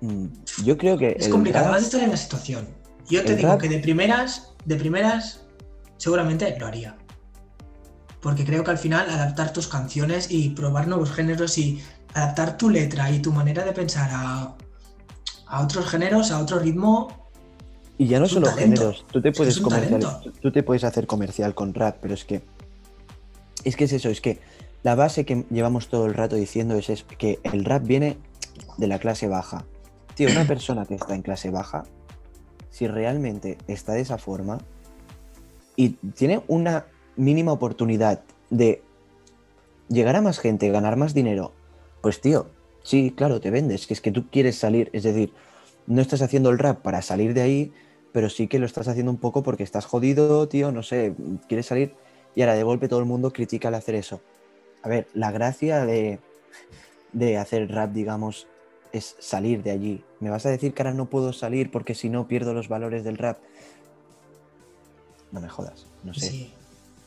Mm, 0.00 0.26
yo 0.64 0.76
creo 0.76 0.96
que. 0.98 1.16
Es 1.18 1.28
complicado, 1.28 1.70
vas 1.70 1.82
a 1.82 1.84
estar 1.86 2.02
en 2.02 2.10
la 2.10 2.16
situación. 2.16 2.68
Yo 3.08 3.24
te 3.24 3.36
digo 3.36 3.58
que 3.58 3.68
de 3.68 3.78
primeras, 3.78 4.52
de 4.64 4.76
primeras, 4.76 5.44
seguramente 5.96 6.56
lo 6.58 6.66
haría. 6.66 6.96
Porque 8.22 8.44
creo 8.44 8.64
que 8.64 8.70
al 8.70 8.78
final 8.78 9.10
adaptar 9.10 9.52
tus 9.52 9.68
canciones 9.68 10.30
y 10.30 10.50
probar 10.50 10.88
nuevos 10.88 11.12
géneros 11.12 11.58
y 11.58 11.82
adaptar 12.14 12.56
tu 12.56 12.70
letra 12.70 13.10
y 13.10 13.20
tu 13.20 13.32
manera 13.32 13.64
de 13.64 13.72
pensar 13.72 14.08
a, 14.12 14.54
otros 15.60 15.86
géneros, 15.86 16.30
a 16.30 16.40
otro 16.40 16.58
ritmo. 16.58 17.30
Y 17.98 18.06
ya 18.06 18.18
no 18.18 18.26
solo 18.26 18.50
géneros, 18.52 19.04
tú 19.12 19.20
te 19.20 19.32
puedes 19.32 19.60
tú 20.40 20.50
te 20.50 20.62
puedes 20.62 20.84
hacer 20.84 21.06
comercial 21.06 21.54
con 21.54 21.74
rap, 21.74 21.98
pero 22.00 22.14
es 22.14 22.24
que 22.24 22.42
es 23.64 23.76
que 23.76 23.84
es 23.84 23.92
eso, 23.92 24.08
es 24.08 24.20
que 24.20 24.40
la 24.82 24.94
base 24.94 25.24
que 25.24 25.44
llevamos 25.50 25.88
todo 25.88 26.06
el 26.06 26.14
rato 26.14 26.36
diciendo 26.36 26.76
es, 26.76 27.04
que 27.18 27.38
el 27.44 27.64
rap 27.64 27.84
viene 27.84 28.18
de 28.78 28.86
la 28.86 28.98
clase 28.98 29.28
baja. 29.28 29.64
Tío, 30.14 30.30
una 30.30 30.44
persona 30.44 30.86
que 30.86 30.94
está 30.94 31.14
en 31.14 31.22
clase 31.22 31.50
baja, 31.50 31.84
si 32.70 32.88
realmente 32.88 33.58
está 33.68 33.92
de 33.92 34.00
esa 34.00 34.18
forma 34.18 34.58
y 35.76 35.90
tiene 35.90 36.42
una 36.48 36.86
mínima 37.22 37.52
oportunidad 37.52 38.22
de 38.50 38.82
llegar 39.88 40.16
a 40.16 40.22
más 40.22 40.38
gente, 40.38 40.70
ganar 40.70 40.96
más 40.96 41.14
dinero, 41.14 41.52
pues 42.00 42.20
tío, 42.20 42.48
sí, 42.82 43.12
claro, 43.16 43.40
te 43.40 43.50
vendes, 43.50 43.86
que 43.86 43.94
es 43.94 44.00
que 44.00 44.10
tú 44.10 44.28
quieres 44.28 44.58
salir, 44.58 44.90
es 44.92 45.04
decir, 45.04 45.32
no 45.86 46.02
estás 46.02 46.22
haciendo 46.22 46.50
el 46.50 46.58
rap 46.58 46.82
para 46.82 47.02
salir 47.02 47.34
de 47.34 47.42
ahí, 47.42 47.72
pero 48.12 48.28
sí 48.28 48.48
que 48.48 48.58
lo 48.58 48.66
estás 48.66 48.88
haciendo 48.88 49.10
un 49.10 49.18
poco 49.18 49.42
porque 49.42 49.62
estás 49.62 49.86
jodido, 49.86 50.48
tío, 50.48 50.72
no 50.72 50.82
sé, 50.82 51.14
quieres 51.48 51.66
salir 51.66 51.94
y 52.34 52.42
ahora 52.42 52.54
de 52.54 52.62
golpe 52.62 52.88
todo 52.88 53.00
el 53.00 53.06
mundo 53.06 53.32
critica 53.32 53.68
al 53.68 53.74
hacer 53.74 53.94
eso. 53.94 54.20
A 54.82 54.88
ver, 54.88 55.06
la 55.14 55.30
gracia 55.30 55.84
de, 55.86 56.18
de 57.12 57.36
hacer 57.36 57.70
rap, 57.70 57.92
digamos, 57.92 58.48
es 58.92 59.16
salir 59.18 59.62
de 59.62 59.70
allí. 59.70 60.04
¿Me 60.20 60.30
vas 60.30 60.44
a 60.44 60.50
decir 60.50 60.74
que 60.74 60.82
ahora 60.82 60.94
no 60.94 61.06
puedo 61.06 61.32
salir 61.32 61.70
porque 61.70 61.94
si 61.94 62.08
no 62.08 62.26
pierdo 62.26 62.52
los 62.52 62.68
valores 62.68 63.04
del 63.04 63.16
rap? 63.16 63.38
No 65.30 65.40
me 65.40 65.48
jodas, 65.48 65.86
no 66.04 66.12
sé. 66.12 66.50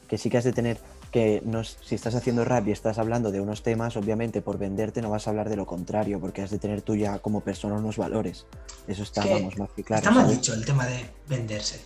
Que 0.07 0.17
sí 0.17 0.29
que 0.29 0.37
has 0.37 0.43
de 0.43 0.53
tener 0.53 0.77
que 1.11 1.41
no, 1.45 1.63
si 1.63 1.95
estás 1.95 2.13
haciendo 2.15 2.43
rap 2.43 2.67
y 2.67 2.71
estás 2.71 2.97
hablando 2.97 3.31
de 3.31 3.39
unos 3.39 3.63
temas, 3.63 3.95
obviamente 3.95 4.41
por 4.41 4.57
venderte 4.57 5.01
no 5.01 5.09
vas 5.09 5.27
a 5.27 5.29
hablar 5.29 5.49
de 5.49 5.55
lo 5.55 5.65
contrario, 5.65 6.19
porque 6.19 6.41
has 6.41 6.51
de 6.51 6.59
tener 6.59 6.81
tú 6.81 6.95
ya 6.95 7.19
como 7.19 7.41
persona 7.41 7.75
unos 7.75 7.97
valores. 7.97 8.45
Eso 8.87 9.03
está, 9.03 9.25
vamos, 9.25 9.57
más 9.57 9.69
que 9.75 9.83
claro. 9.83 9.99
Está 9.99 10.11
mal 10.11 10.29
dicho 10.29 10.53
el 10.53 10.65
tema 10.65 10.85
de 10.85 11.09
venderse. 11.27 11.81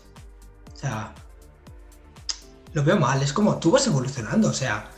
O 0.74 0.78
sea, 0.78 1.14
lo 2.74 2.84
veo 2.84 2.98
mal. 2.98 3.22
Es 3.22 3.34
como 3.34 3.58
tú 3.58 3.72
vas 3.72 3.86
evolucionando. 3.88 4.50
O 4.50 4.54
sea, 4.54 4.90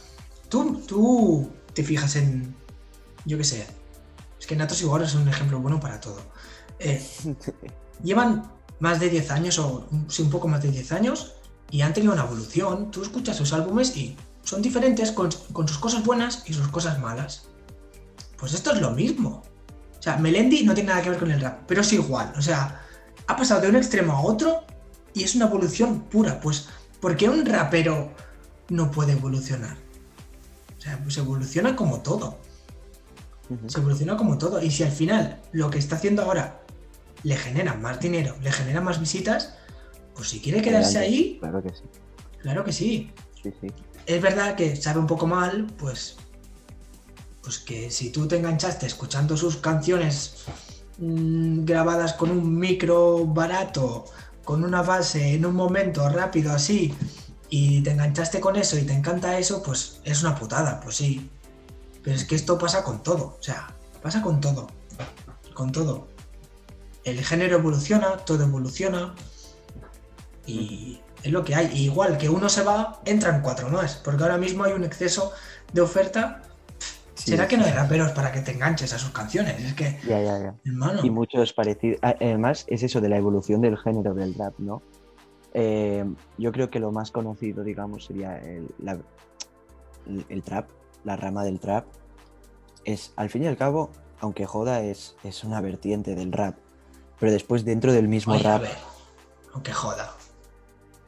tú, 0.50 0.82
tú 0.88 1.50
te 1.74 1.84
fijas 1.84 2.16
en. 2.16 2.56
Yo 3.26 3.38
qué 3.38 3.44
sé. 3.44 3.66
Es 4.40 4.48
que 4.48 4.56
Natos 4.56 4.82
igual 4.82 5.04
es 5.04 5.14
un 5.14 5.28
ejemplo 5.28 5.60
bueno 5.60 5.80
para 5.80 6.00
todo. 6.00 6.22
Eh, 6.80 7.06
llevan 8.04 8.52
más 8.80 9.00
de 9.00 9.10
10 9.10 9.32
años, 9.32 9.60
o 9.60 9.88
sí, 10.08 10.24
un 10.24 10.30
poco 10.30 10.48
más 10.48 10.64
de 10.64 10.72
10 10.72 10.92
años, 10.92 11.36
y 11.72 11.82
han 11.82 11.94
tenido 11.94 12.14
una 12.14 12.24
evolución. 12.24 12.92
Tú 12.92 13.02
escuchas 13.02 13.38
sus 13.38 13.54
álbumes 13.54 13.96
y 13.98 14.16
son 14.44 14.62
diferentes 14.62 15.12
con, 15.12 15.30
con 15.54 15.68
sus 15.68 15.78
cosas 15.78 16.04
buenas 16.04 16.44
y 16.46 16.54
sus 16.54 16.68
cosas 16.68 17.00
malas. 17.00 17.48
Pues 18.38 18.54
esto 18.54 18.74
es 18.74 18.82
lo 18.82 18.92
mismo. 18.92 19.44
O 19.98 20.02
sea, 20.02 20.18
Melendi 20.18 20.64
no 20.64 20.74
tiene 20.74 20.90
nada 20.90 21.02
que 21.02 21.12
ver 21.12 21.20
con 21.20 21.32
el 21.32 21.42
rap, 21.42 21.62
pero 21.68 21.82
es 21.82 21.94
igual. 21.94 22.34
O 22.38 22.42
sea, 22.42 22.82
ha 23.28 23.36
pasado 23.36 23.62
de 23.62 23.70
un 23.70 23.76
extremo 23.76 24.14
a 24.14 24.22
otro 24.22 24.64
y 25.14 25.24
es 25.24 25.36
una 25.36 25.46
evolución 25.46 26.02
pura. 26.02 26.40
Pues 26.40 26.68
¿Por 27.02 27.18
qué 27.18 27.28
un 27.28 27.44
rapero 27.46 28.12
no 28.70 28.92
puede 28.92 29.14
evolucionar? 29.14 29.76
O 30.78 30.82
sea, 30.82 31.00
pues 31.02 31.18
evoluciona 31.18 31.76
como 31.76 32.02
todo. 32.02 32.38
Se 33.66 33.80
evoluciona 33.80 34.16
como 34.16 34.38
todo. 34.38 34.62
Y 34.62 34.70
si 34.70 34.84
al 34.84 34.92
final 34.92 35.42
lo 35.52 35.72
que 35.72 35.80
está 35.80 35.96
haciendo 35.96 36.22
ahora 36.22 36.62
le 37.24 37.36
genera 37.36 37.74
más 37.74 38.00
dinero, 38.00 38.36
le 38.42 38.52
genera 38.52 38.82
más 38.82 39.00
visitas, 39.00 39.56
pues 40.16 40.30
si 40.30 40.40
quiere 40.40 40.62
quedarse 40.62 40.98
Adelante. 40.98 41.18
ahí, 41.18 41.38
Claro 41.40 41.64
que 41.64 41.70
sí. 41.70 41.84
claro 42.42 42.64
que 42.64 42.74
sí. 42.74 43.12
Sí, 43.44 43.52
sí. 43.62 43.68
Es 44.06 44.22
verdad 44.22 44.56
que 44.56 44.76
sabe 44.76 45.00
un 45.00 45.08
poco 45.08 45.28
mal, 45.28 45.68
pues, 45.78 46.18
pues 47.44 47.60
que 47.60 47.90
si 47.92 48.10
tú 48.12 48.28
te 48.28 48.38
enganchaste 48.38 48.86
escuchando 48.86 49.38
sus 49.38 49.58
canciones 49.58 50.44
mm, 50.98 51.66
grabadas 51.66 52.14
con 52.14 52.32
un 52.32 52.58
micro 52.58 53.26
barato, 53.26 54.06
con 54.44 54.64
una 54.64 54.82
base 54.82 55.34
en 55.36 55.46
un 55.46 55.56
momento 55.56 56.08
rápido 56.10 56.52
así, 56.52 56.94
y 57.50 57.82
te 57.82 57.92
enganchaste 57.92 58.40
con 58.40 58.56
eso 58.56 58.78
y 58.78 58.84
te 58.84 58.94
encanta 58.94 59.38
eso, 59.38 59.62
pues 59.62 60.02
es 60.04 60.22
una 60.24 60.36
putada, 60.36 60.80
pues 60.82 60.96
sí. 60.98 61.30
Pero 62.04 62.16
es 62.16 62.26
que 62.26 62.36
esto 62.36 62.58
pasa 62.58 62.84
con 62.84 63.04
todo, 63.04 63.38
o 63.40 63.44
sea, 63.44 63.76
pasa 64.02 64.22
con 64.22 64.40
todo, 64.42 64.68
con 65.54 65.72
todo. 65.72 66.08
El 67.04 67.24
género 67.24 67.58
evoluciona, 67.58 68.18
todo 68.18 68.44
evoluciona 68.44 69.14
y 70.48 71.00
es 71.24 71.32
lo 71.32 71.44
que 71.44 71.56
hay. 71.56 71.68
Y 71.74 71.86
igual 71.86 72.18
que 72.18 72.30
uno 72.30 72.50
se 72.50 72.64
va, 72.64 73.00
entran 73.06 73.42
cuatro 73.42 73.70
más, 73.70 73.96
porque 73.98 74.24
ahora 74.24 74.38
mismo 74.38 74.64
hay 74.64 74.74
un 74.74 74.84
exceso 74.84 75.32
de 75.74 75.82
oferta. 75.82 76.42
Sí, 77.16 77.32
¿Será 77.32 77.48
que 77.48 77.56
no 77.58 77.66
hay 77.66 77.72
raperos 77.72 78.12
para 78.14 78.32
que 78.32 78.42
te 78.42 78.52
enganches 78.52 78.94
a 78.94 78.98
sus 78.98 79.12
canciones? 79.12 79.60
Es 79.64 79.74
que, 79.76 80.00
Ya, 80.08 80.20
ya, 80.22 80.40
ya. 80.40 80.56
hermano, 80.66 81.02
Y 81.06 81.10
muchos 81.12 81.54
parecidos. 81.54 82.00
Además, 82.02 82.66
es 82.68 82.82
eso 82.82 83.00
de 83.00 83.10
la 83.10 83.18
evolución 83.18 83.62
del 83.62 83.78
género 83.78 84.14
del 84.16 84.34
rap, 84.34 84.56
¿no? 84.58 84.82
Eh, 85.54 86.04
yo 86.38 86.52
creo 86.52 86.70
que 86.72 86.80
lo 86.80 86.92
más 86.92 87.12
conocido, 87.12 87.64
digamos, 87.64 88.06
sería 88.06 88.38
el, 88.40 88.70
la- 88.80 88.98
el- 90.08 90.26
el 90.30 90.42
trap, 90.42 90.70
la 91.04 91.16
rama 91.16 91.44
del 91.44 91.60
trap. 91.60 91.86
Es, 92.86 93.14
al 93.18 93.30
fin 93.30 93.44
y 93.44 93.48
al 93.48 93.58
cabo, 93.58 93.92
aunque 94.20 94.48
joda, 94.48 94.82
es, 94.82 95.16
es 95.24 95.44
una 95.44 95.62
vertiente 95.62 96.16
del 96.16 96.32
rap. 96.32 96.56
Pero 97.20 97.32
después, 97.32 97.66
dentro 97.66 97.94
del 97.94 98.08
mismo 98.08 98.34
oye, 98.34 98.48
a 98.48 98.54
rap, 98.54 98.62
ver, 98.64 98.78
aunque 99.54 99.74
joda, 99.74 100.12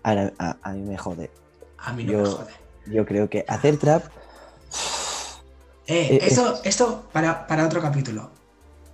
a, 0.03 0.31
a- 0.39 0.57
a 0.61 0.71
mí 0.73 0.81
me 0.81 0.97
jode. 0.97 1.31
a 1.77 1.93
mí 1.93 2.03
no 2.03 2.11
Yo- 2.13 2.19
me 2.23 2.25
jode. 2.29 2.51
Yo 2.85 3.05
creo 3.05 3.29
que 3.29 3.45
hacer 3.47 3.77
trap, 3.77 4.03
Eh, 5.87 6.15
eh, 6.15 6.19
esto, 6.23 6.59
esto 6.63 7.03
para, 7.11 7.45
para 7.47 7.65
otro 7.65 7.81
capítulo. 7.81 8.29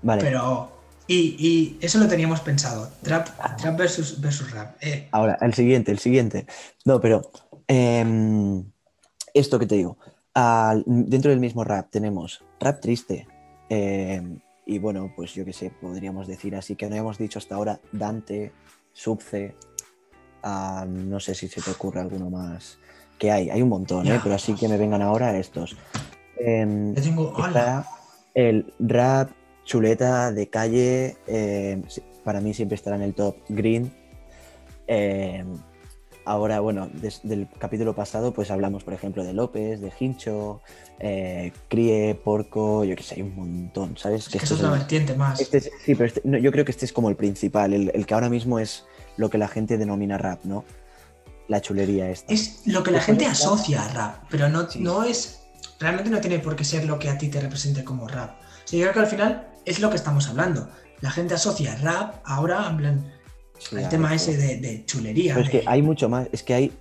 vale. 0.02 0.22
Pero. 0.24 0.72
Y, 1.08 1.36
y 1.40 1.78
eso 1.82 1.98
lo 1.98 2.08
teníamos 2.08 2.40
pensado. 2.42 2.88
Trap, 3.02 3.30
trap 3.58 3.76
versus, 3.78 4.22
versus 4.22 4.52
rap. 4.52 4.76
Eh, 4.82 5.08
Ahora, 5.12 5.40
el 5.42 5.56
siguiente, 5.56 5.92
el 5.92 5.98
siguiente. 5.98 6.46
No, 6.86 7.02
pero 7.02 7.32
em, 7.68 8.64
esto 9.34 9.58
que 9.58 9.66
te 9.66 9.74
digo, 9.76 9.98
al- 10.36 10.84
dentro 10.86 11.32
del 11.32 11.40
mismo 11.40 11.64
rap 11.64 11.90
tenemos 11.90 12.44
rap 12.60 12.80
triste. 12.80 13.28
em, 13.70 14.40
y 14.68 14.78
bueno, 14.78 15.12
pues 15.16 15.34
yo 15.34 15.46
qué 15.46 15.54
sé, 15.54 15.72
podríamos 15.82 16.28
decir 16.28 16.56
así 16.56 16.76
que 16.76 16.88
no 16.90 16.96
hemos 16.96 17.18
dicho 17.18 17.40
hasta 17.40 17.56
ahora 17.56 17.80
Dante, 17.92 18.52
Subce, 18.94 19.56
no 20.44 21.20
sé 21.20 21.36
si 21.36 21.48
se 21.48 21.62
te 21.62 21.72
ocurre 21.72 22.00
alguno 22.02 22.30
más. 22.30 22.78
Que 23.18 23.32
hay, 23.32 23.50
hay 23.50 23.62
un 23.62 23.70
montón, 23.70 24.08
¿eh? 24.08 24.20
Pero 24.24 24.36
así 24.36 24.54
que 24.54 24.68
me 24.70 24.78
vengan 24.78 25.02
ahora 25.02 25.38
estos. 25.38 25.76
Em, 26.38 26.96
yo 26.96 27.02
tengo. 27.02 27.34
El 28.34 28.74
rap 28.80 29.32
chuleta 29.66 30.32
de 30.32 30.48
calle. 30.50 31.18
eh, 31.28 31.82
sí, 31.88 32.02
para 32.24 32.40
mí 32.40 32.54
siempre 32.54 32.76
estará 32.76 32.96
en 32.96 33.02
el 33.02 33.14
top 33.14 33.36
Green. 33.50 33.92
Eh, 34.88 35.44
ahora, 36.26 36.60
bueno, 36.62 36.90
desde 36.94 37.34
el 37.34 37.48
capítulo 37.58 37.94
pasado, 37.94 38.34
pues 38.34 38.52
hablamos, 38.52 38.84
por 38.84 38.94
ejemplo, 38.94 39.24
de 39.24 39.34
López, 39.34 39.82
de 39.82 39.92
Hincho, 40.00 40.62
eh, 41.00 41.52
Crie, 41.68 42.16
Porco, 42.16 42.84
yo 42.84 42.96
que 42.96 43.04
sé, 43.04 43.16
hay 43.16 43.22
un 43.24 43.36
montón, 43.36 43.98
¿sabes? 43.98 44.22
Es 44.28 44.30
que 44.30 44.38
este 44.38 44.54
eso 44.54 44.66
es 44.66 44.72
vertiente 44.72 45.16
más. 45.16 45.40
este 45.42 45.58
es- 45.58 45.72
sí, 45.84 45.96
pero 45.96 46.06
este- 46.08 46.22
no, 46.24 46.38
yo 46.38 46.52
creo 46.52 46.64
que 46.66 46.72
este 46.72 46.86
es 46.86 46.94
como 46.94 47.10
el 47.10 47.16
principal, 47.16 47.74
el, 47.74 47.92
el 47.94 48.06
que 48.06 48.14
ahora 48.14 48.30
mismo 48.30 48.60
es 48.60 48.86
lo 49.20 49.30
que 49.30 49.38
la 49.38 49.48
gente 49.48 49.78
denomina 49.78 50.18
rap, 50.18 50.46
¿no? 50.46 50.64
La 51.50 51.62
chulería 51.62 52.10
esta. 52.10 52.32
Es 52.34 52.62
lo 52.66 52.84
que 52.84 52.92
la 52.92 53.00
Después 53.00 53.18
gente 53.18 53.26
asocia 53.32 53.84
a 53.84 53.88
rap, 53.90 54.24
pero 54.30 54.48
no, 54.50 54.70
Sí. 54.70 54.80
no 54.80 55.04
es. 55.04 55.42
Realmente 55.80 56.10
no 56.10 56.20
tiene 56.22 56.40
por 56.40 56.56
qué 56.56 56.64
ser 56.64 56.86
lo 56.86 56.98
que 57.00 57.10
a 57.10 57.18
ti 57.18 57.28
te 57.28 57.40
represente 57.42 57.84
como 57.84 58.08
rap. 58.08 58.40
O 58.40 58.68
sea, 58.68 58.80
yo 58.80 58.84
creo 58.86 58.94
que 58.94 59.00
al 59.02 59.08
final 59.08 59.48
es 59.66 59.80
lo 59.80 59.90
que 59.90 59.96
estamos 59.98 60.28
hablando. 60.30 60.70
La 61.02 61.12
gente 61.12 61.34
asocia 61.34 61.76
rap 61.76 62.22
ahora 62.24 62.68
en 62.70 62.78
plan, 62.78 63.14
Sí, 63.58 63.76
al 63.78 63.90
tema 63.90 64.14
eso. 64.16 64.32
ese 64.32 64.40
de, 64.42 64.58
de 64.58 64.86
chulería. 64.86 65.34
Pero 65.34 65.46
es 65.46 65.52
que 65.52 65.64
hay 65.66 65.82
mucho 65.82 66.08
más. 66.08 66.28
Es 66.32 66.44
que 66.44 66.54
hay 66.54 66.72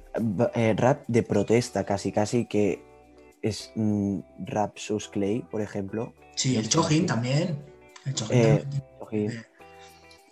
eh, 0.55 0.75
rap 0.77 1.03
de 1.09 1.23
protesta, 1.25 1.85
casi, 1.85 2.13
casi, 2.13 2.45
que 2.47 2.81
es 3.43 3.73
mm, 3.75 4.21
rap 4.47 4.77
sus 4.79 5.09
Clay, 5.09 5.45
por 5.51 5.61
ejemplo. 5.61 6.15
Sí, 6.37 6.57
el 6.57 6.69
Chojin 6.69 7.05
también. 7.07 7.59
El 8.07 8.15
Chojin 8.15 8.37
Eh, 8.39 8.59
también. 8.59 8.83
Chojin. 9.01 9.43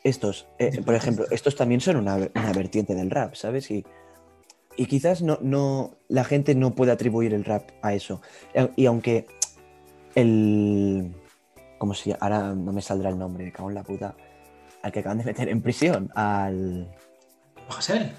Estos, 0.07 0.47
eh, 0.61 0.83
por 0.83 0.95
ejemplo, 0.95 1.27
estos 1.33 1.57
también 1.57 1.81
son 1.81 1.97
una, 1.97 2.15
una 2.15 2.53
vertiente 2.53 2.95
del 2.95 3.11
rap, 3.11 3.35
¿sabes? 3.35 3.69
Y, 3.73 3.85
y 4.77 4.87
quizás 4.87 5.21
no, 5.21 5.41
no, 5.43 5.97
la 6.07 6.23
gente 6.23 6.55
no 6.55 6.77
puede 6.77 6.93
atribuir 6.93 7.35
el 7.35 7.45
rap 7.45 7.71
a 7.83 7.93
eso. 7.93 8.23
Y, 8.55 8.83
y 8.83 8.87
aunque 8.87 9.27
el. 10.15 11.13
Como 11.79 11.93
si 11.93 12.15
ahora 12.21 12.55
no 12.55 12.73
me 12.73 12.83
saldrá 12.83 13.09
el 13.09 13.19
nombre, 13.19 13.47
me 13.47 13.51
cago 13.51 13.69
en 13.69 13.75
la 13.75 13.83
puta. 13.83 14.15
Al 14.85 14.93
que 14.93 15.01
acaban 15.01 15.19
de 15.19 15.25
meter 15.25 15.49
en 15.49 15.61
prisión, 15.61 16.13
al, 16.15 16.89
José, 17.69 18.13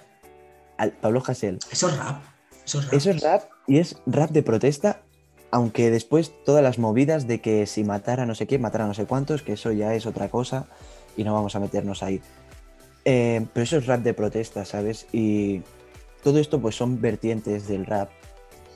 al 0.77 0.91
Pablo 0.91 1.23
Hasél. 1.25 1.57
eso 1.71 1.87
es 1.87 1.97
rap. 1.97 2.21
Eso 2.65 2.79
es 2.79 2.85
rap. 2.85 2.93
Eso 2.95 3.09
es 3.11 3.21
rap 3.23 3.43
y 3.65 3.77
es 3.77 4.01
rap 4.05 4.31
de 4.31 4.43
protesta, 4.43 5.03
aunque 5.51 5.89
después 5.89 6.33
todas 6.43 6.61
las 6.61 6.79
movidas 6.79 7.27
de 7.27 7.39
que 7.39 7.65
si 7.65 7.85
matara 7.85 8.25
no 8.25 8.35
sé 8.35 8.45
qué, 8.45 8.59
matara 8.59 8.87
no 8.87 8.93
sé 8.93 9.05
cuántos, 9.05 9.41
que 9.41 9.53
eso 9.53 9.71
ya 9.71 9.93
es 9.93 10.05
otra 10.05 10.27
cosa 10.27 10.67
y 11.17 11.23
no 11.25 11.33
vamos 11.33 11.55
a 11.55 11.59
meternos 11.59 12.03
ahí. 12.03 12.21
Eh, 13.03 13.45
pero 13.53 13.63
eso 13.63 13.77
es 13.77 13.85
rap 13.85 14.01
de 14.01 14.13
protesta, 14.13 14.63
¿sabes? 14.65 15.07
Y 15.11 15.61
todo 16.23 16.39
esto 16.39 16.61
pues 16.61 16.75
son 16.75 17.01
vertientes 17.01 17.67
del 17.67 17.85
rap 17.85 18.09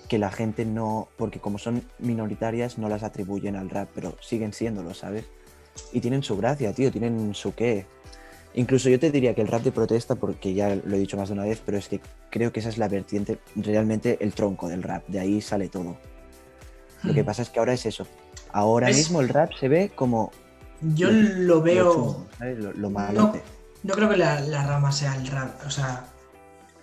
que 0.09 0.17
la 0.17 0.31
gente 0.31 0.65
no, 0.65 1.07
porque 1.17 1.39
como 1.39 1.57
son 1.57 1.83
minoritarias 1.99 2.77
no 2.77 2.89
las 2.89 3.03
atribuyen 3.03 3.55
al 3.55 3.69
rap, 3.69 3.89
pero 3.95 4.17
siguen 4.21 4.51
siéndolo, 4.53 4.93
¿sabes? 4.93 5.25
Y 5.93 6.01
tienen 6.01 6.23
su 6.23 6.35
gracia, 6.35 6.73
tío, 6.73 6.91
tienen 6.91 7.33
su 7.33 7.53
qué. 7.55 7.85
Incluso 8.53 8.89
yo 8.89 8.99
te 8.99 9.11
diría 9.11 9.33
que 9.33 9.41
el 9.41 9.47
rap 9.47 9.61
de 9.63 9.71
protesta, 9.71 10.15
porque 10.15 10.53
ya 10.53 10.75
lo 10.75 10.95
he 10.95 10.99
dicho 10.99 11.15
más 11.15 11.29
de 11.29 11.33
una 11.35 11.45
vez, 11.45 11.61
pero 11.65 11.77
es 11.77 11.87
que 11.87 12.01
creo 12.29 12.51
que 12.51 12.59
esa 12.59 12.67
es 12.67 12.77
la 12.77 12.89
vertiente, 12.89 13.39
realmente 13.55 14.17
el 14.19 14.33
tronco 14.33 14.67
del 14.67 14.83
rap, 14.83 15.07
de 15.07 15.19
ahí 15.21 15.39
sale 15.39 15.69
todo. 15.69 15.95
Lo 17.03 17.13
que 17.13 17.23
Hmm. 17.23 17.25
pasa 17.25 17.41
es 17.43 17.49
que 17.49 17.59
ahora 17.59 17.71
es 17.73 17.85
eso. 17.85 18.05
Ahora 18.51 18.89
Es- 18.89 18.97
mismo 18.97 19.21
el 19.21 19.29
rap 19.29 19.53
se 19.57 19.69
ve 19.69 19.91
como 19.95 20.31
Yo 20.81 21.11
lo- 21.11 21.21
lo 21.21 21.43
lo 21.55 21.61
veo. 21.61 21.93
chungo, 21.93 22.27
¿sabes? 22.37 22.57
Lo, 22.59 22.73
lo 22.73 22.89
No, 22.89 23.33
no 23.83 23.93
creo 23.93 24.09
que 24.09 24.17
la, 24.17 24.39
la 24.41 24.65
rama 24.65 24.91
sea 24.91 25.15
el 25.15 25.27
rap, 25.27 25.65
o 25.65 25.69
sea, 25.69 26.05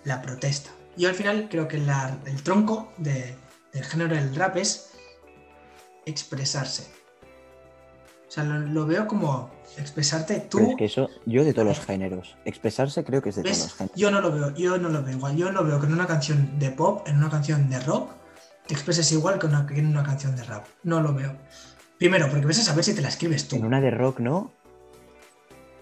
la 0.05 0.21
protesta. 0.21 0.69
Yo 0.97 1.09
al 1.09 1.15
final 1.15 1.47
creo 1.49 1.67
que 1.67 1.77
la- 1.77 2.17
el 2.25 2.41
tronco 2.43 2.91
de- 2.97 3.35
del 3.73 3.83
género 3.83 4.15
del 4.15 4.35
rap 4.35 4.57
es 4.57 4.91
expresarse. 6.05 6.87
O 8.27 8.31
sea, 8.31 8.43
lo, 8.43 8.59
lo 8.59 8.85
veo 8.85 9.07
como 9.07 9.49
expresarte 9.77 10.39
tú. 10.41 10.57
Pero 10.59 10.69
es 10.71 10.75
que 10.77 10.85
eso, 10.85 11.09
yo 11.25 11.43
de 11.43 11.53
todos 11.53 11.67
los 11.67 11.79
géneros. 11.79 12.37
Expresarse 12.45 13.03
creo 13.03 13.21
que 13.21 13.29
es 13.29 13.35
de 13.37 13.43
todos 13.43 13.57
los 13.57 13.65
¿Ves? 13.67 13.73
géneros. 13.75 13.97
Yo 13.97 14.11
no 14.11 14.21
lo 14.21 14.31
veo, 14.31 14.53
yo 14.55 14.77
no 14.77 14.89
lo 14.89 15.03
veo 15.03 15.15
igual. 15.17 15.35
Yo 15.35 15.51
no 15.51 15.63
veo 15.63 15.79
que 15.79 15.87
en 15.87 15.93
una 15.93 16.05
canción 16.07 16.59
de 16.59 16.69
pop, 16.71 17.07
en 17.07 17.17
una 17.17 17.29
canción 17.29 17.69
de 17.69 17.79
rock, 17.79 18.11
te 18.67 18.73
expreses 18.75 19.11
igual 19.11 19.39
que, 19.39 19.47
una- 19.47 19.65
que 19.65 19.79
en 19.79 19.87
una 19.87 20.03
canción 20.03 20.35
de 20.35 20.43
rap. 20.43 20.65
No 20.83 21.01
lo 21.01 21.13
veo. 21.13 21.35
Primero, 21.99 22.29
porque 22.29 22.45
ves 22.47 22.59
a 22.59 22.63
saber 22.63 22.83
si 22.83 22.95
te 22.95 23.01
la 23.01 23.09
escribes 23.09 23.47
tú. 23.47 23.57
En 23.57 23.65
una 23.65 23.79
de 23.81 23.91
rock, 23.91 24.19
¿no? 24.19 24.51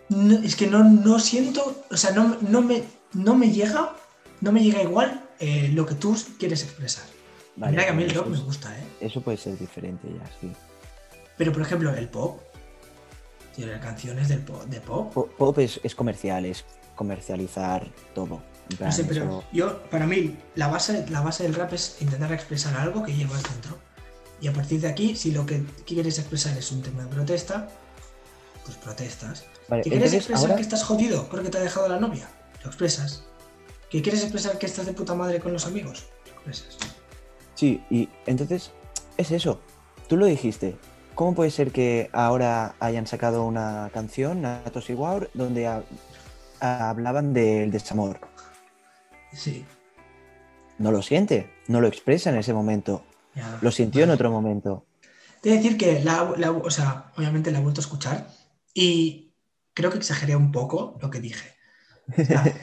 No, 0.09 0.37
es 0.39 0.55
que 0.55 0.67
no, 0.67 0.83
no 0.83 1.19
siento, 1.19 1.83
o 1.89 1.95
sea, 1.97 2.11
no, 2.11 2.37
no, 2.41 2.61
me, 2.61 2.83
no 3.13 3.35
me 3.35 3.51
llega, 3.51 3.93
no 4.41 4.51
me 4.51 4.63
llega 4.63 4.81
igual 4.81 5.23
eh, 5.39 5.69
lo 5.73 5.85
que 5.85 5.95
tú 5.95 6.17
quieres 6.39 6.63
expresar. 6.63 7.03
Vale, 7.55 7.71
Mira 7.71 7.85
que 7.85 7.91
a 7.91 7.93
mí 7.93 8.03
el 8.03 8.13
rock 8.13 8.27
me 8.27 8.37
gusta, 8.39 8.75
¿eh? 8.77 8.83
Eso 9.01 9.21
puede 9.21 9.37
ser 9.37 9.57
diferente 9.57 10.07
ya, 10.11 10.25
sí. 10.41 10.51
Pero 11.37 11.51
por 11.53 11.61
ejemplo, 11.61 11.93
el 11.93 12.07
pop, 12.09 12.39
tiene 13.55 13.79
canciones 13.79 14.27
del 14.29 14.39
pop, 14.39 14.63
de 14.65 14.79
pop. 14.81 15.13
Po- 15.13 15.27
Pop 15.27 15.57
es, 15.59 15.79
es 15.83 15.93
comercial, 15.95 16.45
es 16.45 16.65
comercializar 16.95 17.87
todo. 18.15 18.41
Plan, 18.77 18.89
No 18.89 18.95
sé, 18.95 19.03
pero 19.05 19.23
eso- 19.25 19.43
yo, 19.53 19.83
para 19.89 20.05
mí, 20.07 20.35
la 20.55 20.67
base, 20.67 21.05
la 21.09 21.21
base 21.21 21.43
del 21.43 21.53
rap 21.53 21.73
es 21.73 21.97
intentar 22.01 22.31
expresar 22.31 22.75
algo 22.75 23.03
que 23.03 23.13
llevas 23.13 23.43
dentro. 23.43 23.77
Y 24.39 24.47
a 24.47 24.53
partir 24.53 24.79
de 24.81 24.87
aquí, 24.87 25.15
si 25.15 25.31
lo 25.31 25.45
que 25.45 25.63
quieres 25.85 26.19
expresar 26.19 26.57
es 26.57 26.71
un 26.71 26.81
tema 26.81 27.03
de 27.03 27.09
protesta, 27.09 27.69
pues 28.65 28.77
protestas. 28.77 29.45
Vale, 29.67 29.83
¿Que 29.83 29.89
quieres 29.89 30.13
expresar 30.13 30.43
ahora 30.45 30.55
que 30.55 30.61
estás 30.61 30.83
jodido 30.83 31.27
porque 31.29 31.49
te 31.49 31.57
ha 31.57 31.61
dejado 31.61 31.87
la 31.89 31.99
novia? 31.99 32.29
Lo 32.63 32.67
expresas. 32.69 33.23
¿Que 33.89 34.01
quieres 34.01 34.21
expresar 34.21 34.57
que 34.59 34.65
estás 34.65 34.85
de 34.85 34.93
puta 34.93 35.15
madre 35.15 35.39
con 35.39 35.53
los 35.53 35.65
amigos? 35.65 36.05
Lo 36.27 36.33
expresas. 36.33 36.77
Sí, 37.55 37.83
y 37.89 38.09
entonces 38.25 38.71
es 39.17 39.31
eso. 39.31 39.59
Tú 40.07 40.17
lo 40.17 40.25
dijiste. 40.25 40.75
¿Cómo 41.15 41.33
puede 41.33 41.49
ser 41.49 41.71
que 41.71 42.09
ahora 42.13 42.75
hayan 42.79 43.07
sacado 43.07 43.43
una 43.43 43.89
canción, 43.91 44.43
Natos 44.43 44.89
y 44.91 44.93
Wow, 44.93 45.27
donde 45.33 45.65
ha- 45.65 45.81
hablaban 46.59 47.33
del 47.33 47.71
desamor? 47.71 48.19
Sí. 49.33 49.65
No 50.77 50.91
lo 50.91 51.01
siente, 51.01 51.49
no 51.67 51.81
lo 51.81 51.87
expresa 51.87 52.29
en 52.29 52.37
ese 52.37 52.53
momento. 52.53 53.03
Ya. 53.37 53.59
Lo 53.61 53.71
sintió 53.71 54.03
en 54.03 54.09
otro 54.09 54.31
momento. 54.31 54.85
Te 55.41 55.49
voy 55.49 55.57
a 55.57 55.61
decir 55.61 55.77
que 55.77 56.03
la, 56.03 56.33
la- 56.37 56.51
o 56.51 56.69
sea, 56.71 57.11
obviamente 57.15 57.51
la 57.51 57.59
he 57.59 57.61
vuelto 57.61 57.79
a 57.81 57.83
escuchar 57.83 58.27
y 58.73 59.31
creo 59.73 59.91
que 59.91 59.97
exageré 59.97 60.35
un 60.35 60.51
poco 60.51 60.97
lo 61.01 61.09
que 61.09 61.21
dije. 61.21 61.55
O 62.11 62.25
sea, 62.25 62.43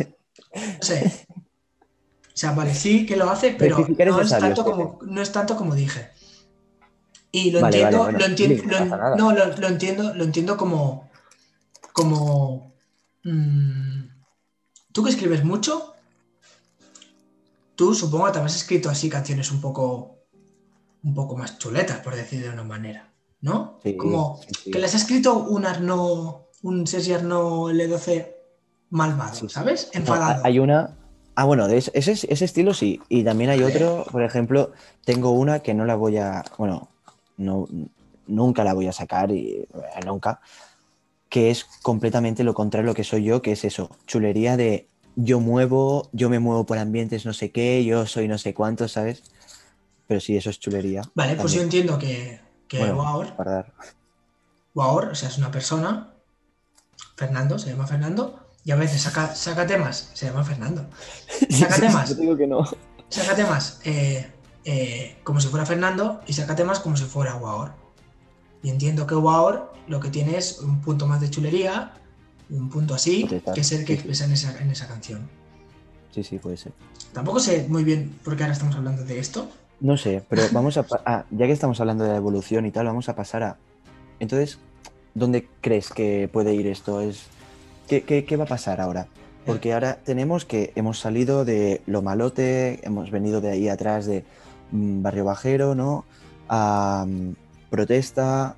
No 0.54 0.82
sé. 0.82 1.26
O 1.28 2.37
sea, 2.37 2.52
vale, 2.52 2.74
sí 2.74 3.06
que 3.06 3.16
lo 3.16 3.30
hace, 3.30 3.52
pero 3.56 3.78
no 3.88 4.20
es, 4.20 4.28
tanto 4.30 4.64
como, 4.64 4.98
no 5.02 5.22
es 5.22 5.30
tanto 5.32 5.56
como 5.56 5.74
dije. 5.74 6.10
Y 7.30 7.50
lo 7.52 7.60
Vale, 7.60 7.76
entiendo, 7.78 7.98
vale, 7.98 8.12
bueno, 8.12 8.18
lo 8.18 8.24
entiendo, 8.26 8.62
no 8.64 8.70
lo- 8.70 8.78
pasa 8.84 8.96
nada. 8.96 9.16
no, 9.16 9.32
lo, 9.32 9.56
lo 9.56 9.68
entiendo, 9.68 10.14
lo 10.14 10.24
entiendo 10.24 10.56
como, 10.56 11.10
como 11.92 12.74
mm, 13.24 14.02
tú 14.92 15.02
que 15.04 15.10
escribes 15.10 15.44
mucho, 15.44 15.94
tú 17.76 17.94
supongo 17.94 18.26
que 18.26 18.32
te 18.32 18.38
habrás 18.38 18.56
escrito 18.56 18.90
así 18.90 19.08
canciones 19.08 19.50
un 19.50 19.60
poco, 19.60 20.18
un 21.04 21.14
poco 21.14 21.36
más 21.36 21.58
chuletas, 21.58 21.98
por 21.98 22.14
decir 22.16 22.42
de 22.42 22.48
una 22.50 22.64
manera, 22.64 23.12
¿no? 23.40 23.78
Sí, 23.82 23.96
como 23.96 24.40
sí, 24.62 24.70
que 24.70 24.78
les 24.78 24.94
has 24.94 25.02
escrito 25.02 25.38
un 25.38 25.66
Arnaud, 25.66 26.36
un 26.62 26.86
Sergi 26.86 27.12
Arnaud 27.12 27.70
L12 27.72 28.26
malvado, 28.90 29.34
Sí. 29.34 29.48
¿sabes? 29.48 29.90
No, 29.94 30.00
Enfadado. 30.00 30.42
hay 30.44 30.58
una. 30.58 30.96
Ah, 31.36 31.44
bueno, 31.44 31.66
de 31.66 31.78
ese, 31.78 31.90
ese, 31.94 32.12
ese 32.12 32.44
estilo 32.44 32.72
sí. 32.74 33.00
Y 33.08 33.24
también 33.24 33.50
hay 33.50 33.62
otro, 33.62 34.06
por 34.10 34.22
ejemplo, 34.22 34.72
tengo 35.04 35.30
una 35.30 35.60
que 35.60 35.74
no 35.74 35.84
la 35.84 35.96
voy 35.96 36.16
a. 36.16 36.44
Bueno, 36.58 36.88
no, 37.36 37.66
nunca 38.26 38.64
la 38.64 38.72
voy 38.72 38.86
a 38.86 38.92
sacar 38.92 39.30
y 39.32 39.48
eh, 39.56 39.68
nunca. 40.06 40.40
Que 41.28 41.50
es 41.50 41.64
completamente 41.82 42.44
lo 42.44 42.54
contrario 42.54 42.88
a 42.88 42.92
lo 42.92 42.94
que 42.94 43.02
soy 43.04 43.24
yo, 43.24 43.42
que 43.42 43.52
es 43.52 43.64
eso, 43.64 43.90
chulería 44.06 44.56
de 44.56 44.86
yo 45.16 45.40
muevo, 45.40 46.08
yo 46.12 46.30
me 46.30 46.38
muevo 46.38 46.64
por 46.66 46.78
ambientes 46.78 47.24
no 47.26 47.32
sé 47.32 47.50
qué, 47.50 47.84
yo 47.84 48.06
soy 48.06 48.28
no 48.28 48.38
sé 48.38 48.54
cuánto, 48.54 48.86
¿sabes? 48.88 49.22
Pero 50.06 50.20
sí, 50.20 50.36
eso 50.36 50.50
es 50.50 50.60
chulería. 50.60 51.02
Vale, 51.14 51.36
pues 51.36 51.52
yo 51.52 51.62
entiendo 51.62 51.98
que, 51.98 52.40
que 52.68 52.78
Bueno, 52.78 52.96
Waor, 52.96 53.34
guardar. 53.34 53.72
Waor, 54.74 55.04
o 55.08 55.14
sea, 55.14 55.28
es 55.28 55.38
una 55.38 55.50
persona, 55.50 56.14
Fernando, 57.16 57.58
se 57.58 57.70
llama 57.70 57.86
Fernando, 57.86 58.44
y 58.64 58.72
a 58.72 58.76
veces 58.76 59.02
saca, 59.02 59.34
saca 59.34 59.66
temas, 59.66 60.10
se 60.14 60.26
llama 60.26 60.42
Fernando, 60.42 60.86
Saca 61.50 61.76
temas. 61.80 62.08
Yo 62.10 62.14
digo 62.16 62.36
que 62.36 62.46
no. 62.46 62.64
saca 63.08 63.34
temas 63.36 63.80
eh, 63.84 64.30
eh, 64.64 65.18
como 65.22 65.40
si 65.40 65.48
fuera 65.48 65.66
Fernando 65.66 66.22
y 66.26 66.32
saca 66.32 66.56
temas 66.56 66.80
como 66.80 66.96
si 66.96 67.04
fuera 67.04 67.36
Waor. 67.36 67.72
Y 68.62 68.70
entiendo 68.70 69.06
que 69.06 69.14
Waor 69.14 69.72
lo 69.86 70.00
que 70.00 70.08
tiene 70.08 70.38
es 70.38 70.60
un 70.60 70.80
punto 70.80 71.06
más 71.06 71.20
de 71.20 71.28
chulería, 71.28 71.92
un 72.48 72.70
punto 72.70 72.94
así, 72.94 73.26
que 73.26 73.60
es 73.60 73.72
el 73.72 73.84
que 73.84 73.94
expresa 73.94 74.24
en 74.24 74.32
esa, 74.32 74.58
en 74.58 74.70
esa 74.70 74.88
canción. 74.88 75.28
Sí, 76.10 76.22
sí, 76.22 76.38
puede 76.38 76.56
ser. 76.56 76.72
Tampoco 77.12 77.40
sé 77.40 77.66
muy 77.68 77.84
bien 77.84 78.18
por 78.24 78.36
qué 78.36 78.44
ahora 78.44 78.54
estamos 78.54 78.74
hablando 78.76 79.04
de 79.04 79.18
esto. 79.18 79.50
No 79.80 79.96
sé, 79.96 80.22
pero 80.28 80.42
vamos 80.52 80.76
a... 80.78 80.87
ah, 81.04 81.24
ya 81.30 81.46
que 81.46 81.52
estamos 81.52 81.80
hablando 81.80 82.04
de 82.04 82.10
la 82.10 82.16
evolución 82.16 82.66
y 82.66 82.70
tal, 82.70 82.87
vamos 82.87 83.08
a 83.08 83.16
pasar 83.16 83.42
a... 83.42 83.56
Entonces, 84.20 84.58
¿dónde 85.14 85.48
crees 85.60 85.90
que 85.90 86.28
puede 86.32 86.54
ir 86.54 86.66
esto? 86.66 87.00
Es... 87.00 87.26
¿Qué, 87.88 88.02
qué, 88.02 88.24
qué 88.24 88.37
va 88.37 88.44
a 88.44 88.48
pasar 88.48 88.80
ahora? 88.80 89.08
Porque 89.44 89.74
ahora 89.74 89.98
tenemos 90.02 90.44
que 90.44 90.72
hemos 90.74 90.98
salido 90.98 91.44
de 91.44 91.82
lo 91.87 92.00
malote, 92.00 92.80
hemos 92.82 93.10
venido 93.10 93.40
de 93.40 93.50
ahí 93.50 93.68
atrás 93.68 94.06
de 94.06 94.24
mm, 94.70 95.02
Barrio 95.02 95.24
Bajero, 95.24 95.74
¿no? 95.74 96.04
A 96.48 97.04
mm, 97.06 97.34
protesta, 97.68 98.56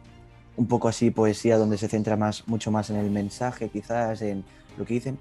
un 0.57 0.67
poco 0.67 0.89
así 0.89 1.11
poesía 1.11 1.59
donde 1.59 1.79
se 1.79 1.89
centra 1.89 2.17
más, 2.17 2.47
mucho 2.47 2.71
más 2.71 2.91
en 2.91 2.97
el 2.97 3.11
mensaje, 3.11 3.69
quizás, 3.69 4.23
en 4.23 4.45
lo 4.79 4.85
que 4.85 4.95
dicen. 4.95 5.19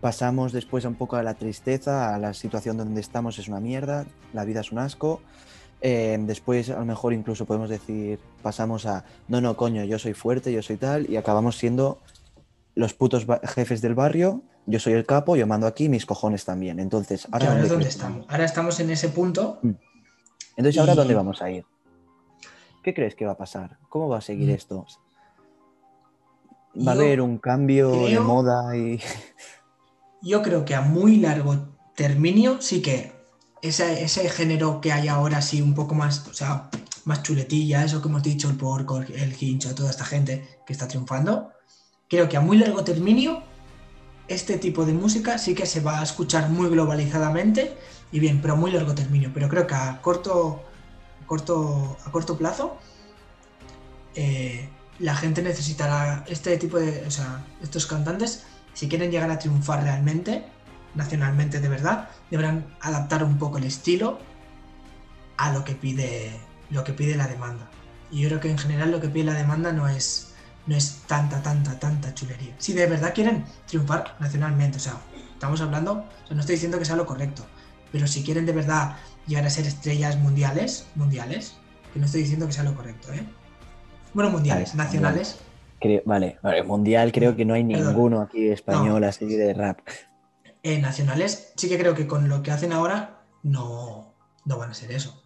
Pasamos 0.00 0.52
después 0.52 0.84
un 0.84 0.94
poco 0.94 1.16
a 1.16 1.22
la 1.22 1.34
tristeza, 1.34 2.14
a 2.14 2.18
la 2.18 2.32
situación 2.32 2.76
donde 2.76 3.00
estamos 3.00 3.38
es 3.38 3.48
una 3.48 3.58
mierda, 3.60 4.06
la 4.32 4.44
vida 4.44 4.60
es 4.60 4.70
un 4.70 4.78
asco. 4.78 5.20
Eh, 5.80 6.16
después 6.20 6.70
a 6.70 6.78
lo 6.78 6.84
mejor 6.84 7.12
incluso 7.12 7.46
podemos 7.46 7.68
decir, 7.68 8.18
pasamos 8.42 8.86
a, 8.86 9.04
no, 9.28 9.40
no, 9.40 9.56
coño, 9.56 9.84
yo 9.84 9.98
soy 9.98 10.14
fuerte, 10.14 10.52
yo 10.52 10.62
soy 10.62 10.76
tal, 10.76 11.08
y 11.10 11.16
acabamos 11.16 11.56
siendo 11.56 11.98
los 12.74 12.94
putos 12.94 13.26
jefes 13.54 13.80
del 13.80 13.94
barrio, 13.94 14.42
yo 14.66 14.78
soy 14.78 14.92
el 14.92 15.04
capo, 15.04 15.34
yo 15.34 15.46
mando 15.46 15.66
aquí, 15.66 15.88
mis 15.88 16.06
cojones 16.06 16.44
también. 16.44 16.78
Entonces, 16.78 17.26
¿ahora 17.32 17.66
dónde 17.66 17.88
estamos. 17.88 18.26
Ahora 18.28 18.44
estamos 18.44 18.78
en 18.80 18.90
ese 18.90 19.08
punto. 19.08 19.58
entonces, 20.56 20.78
¿ahora 20.78 20.94
dónde 20.94 21.14
vamos 21.14 21.42
a 21.42 21.50
ir? 21.50 21.64
¿Qué 22.84 22.94
crees 22.94 23.16
que 23.16 23.26
va 23.26 23.32
a 23.32 23.36
pasar? 23.36 23.78
¿Cómo 23.88 24.08
va 24.08 24.18
a 24.18 24.20
seguir 24.20 24.48
Mm. 24.48 24.54
esto? 24.54 24.86
¿Va 26.86 26.92
a 26.92 26.94
haber 26.94 27.20
un 27.20 27.38
cambio 27.38 28.06
de 28.06 28.20
moda 28.20 28.76
y 28.76 29.00
Yo 30.22 30.42
creo 30.42 30.64
que 30.64 30.74
a 30.74 30.80
muy 30.80 31.16
largo 31.16 31.76
término 31.94 32.60
sí 32.60 32.82
que 32.82 33.12
ese, 33.62 34.02
ese 34.02 34.28
género 34.28 34.80
que 34.80 34.92
hay 34.92 35.08
ahora 35.08 35.42
sí 35.42 35.62
un 35.62 35.74
poco 35.74 35.94
más, 35.94 36.26
o 36.28 36.34
sea, 36.34 36.70
más 37.04 37.22
chuletilla, 37.22 37.84
eso 37.84 38.02
que 38.02 38.08
hemos 38.08 38.22
dicho, 38.22 38.48
el 38.48 38.56
porco, 38.56 38.98
el 38.98 39.36
hincho, 39.38 39.74
toda 39.74 39.90
esta 39.90 40.04
gente 40.04 40.60
que 40.66 40.72
está 40.72 40.86
triunfando, 40.86 41.50
creo 42.08 42.28
que 42.28 42.36
a 42.36 42.40
muy 42.40 42.58
largo 42.58 42.84
término 42.84 43.42
este 44.28 44.58
tipo 44.58 44.84
de 44.84 44.92
música 44.92 45.38
sí 45.38 45.54
que 45.54 45.66
se 45.66 45.80
va 45.80 46.00
a 46.00 46.02
escuchar 46.02 46.50
muy 46.50 46.68
globalizadamente 46.68 47.76
y 48.12 48.20
bien, 48.20 48.40
pero 48.40 48.54
a 48.54 48.56
muy 48.56 48.70
largo 48.70 48.94
término. 48.94 49.30
Pero 49.32 49.48
creo 49.48 49.66
que 49.66 49.74
a 49.74 50.00
corto, 50.02 50.62
a 51.22 51.26
corto, 51.26 51.96
a 52.04 52.10
corto 52.10 52.36
plazo 52.36 52.78
eh, 54.14 54.68
la 54.98 55.14
gente 55.14 55.42
necesitará 55.42 56.24
este 56.28 56.56
tipo 56.58 56.78
de, 56.78 57.06
o 57.06 57.10
sea, 57.10 57.44
estos 57.62 57.86
cantantes, 57.86 58.44
si 58.78 58.88
quieren 58.88 59.10
llegar 59.10 59.28
a 59.28 59.40
triunfar 59.40 59.82
realmente, 59.82 60.44
nacionalmente 60.94 61.58
de 61.58 61.68
verdad, 61.68 62.10
deberán 62.30 62.76
adaptar 62.80 63.24
un 63.24 63.36
poco 63.36 63.58
el 63.58 63.64
estilo 63.64 64.20
a 65.36 65.52
lo 65.52 65.64
que 65.64 65.74
pide, 65.74 66.30
lo 66.70 66.84
que 66.84 66.92
pide 66.92 67.16
la 67.16 67.26
demanda. 67.26 67.68
Y 68.12 68.20
yo 68.20 68.28
creo 68.28 68.38
que 68.38 68.52
en 68.52 68.56
general 68.56 68.92
lo 68.92 69.00
que 69.00 69.08
pide 69.08 69.24
la 69.24 69.34
demanda 69.34 69.72
no 69.72 69.88
es, 69.88 70.32
no 70.68 70.76
es 70.76 71.02
tanta, 71.08 71.42
tanta, 71.42 71.76
tanta 71.80 72.14
chulería. 72.14 72.54
Si 72.58 72.72
de 72.72 72.86
verdad 72.86 73.12
quieren 73.12 73.44
triunfar 73.66 74.14
nacionalmente, 74.20 74.76
o 74.76 74.80
sea, 74.80 74.94
estamos 75.32 75.60
hablando, 75.60 75.94
o 75.94 76.26
sea, 76.28 76.36
no 76.36 76.40
estoy 76.40 76.54
diciendo 76.54 76.78
que 76.78 76.84
sea 76.84 76.94
lo 76.94 77.04
correcto, 77.04 77.44
pero 77.90 78.06
si 78.06 78.22
quieren 78.22 78.46
de 78.46 78.52
verdad 78.52 78.94
llegar 79.26 79.44
a 79.44 79.50
ser 79.50 79.66
estrellas 79.66 80.18
mundiales, 80.18 80.86
mundiales, 80.94 81.54
que 81.92 81.98
no 81.98 82.06
estoy 82.06 82.20
diciendo 82.20 82.46
que 82.46 82.52
sea 82.52 82.62
lo 82.62 82.76
correcto, 82.76 83.12
¿eh? 83.12 83.26
Bueno, 84.14 84.30
mundiales, 84.30 84.76
Vale, 84.76 84.84
nacionales. 84.84 85.40
Creo- 85.80 86.02
vale, 86.04 86.38
vale, 86.42 86.62
mundial 86.64 87.12
creo 87.12 87.36
que 87.36 87.44
no 87.44 87.54
hay 87.54 87.62
ninguno 87.64 88.20
aquí 88.20 88.48
español 88.48 89.00
No. 89.02 89.06
así 89.06 89.26
de 89.26 89.54
rap. 89.54 89.78
eh, 90.64 90.80
nacionales, 90.80 91.52
sí 91.56 91.68
que 91.68 91.78
creo 91.78 91.94
que 91.94 92.06
con 92.08 92.28
lo 92.28 92.42
que 92.42 92.50
hacen 92.50 92.72
ahora 92.72 93.22
no, 93.44 94.14
no 94.44 94.58
van 94.58 94.70
a 94.70 94.74
ser 94.74 94.90
eso. 94.92 95.22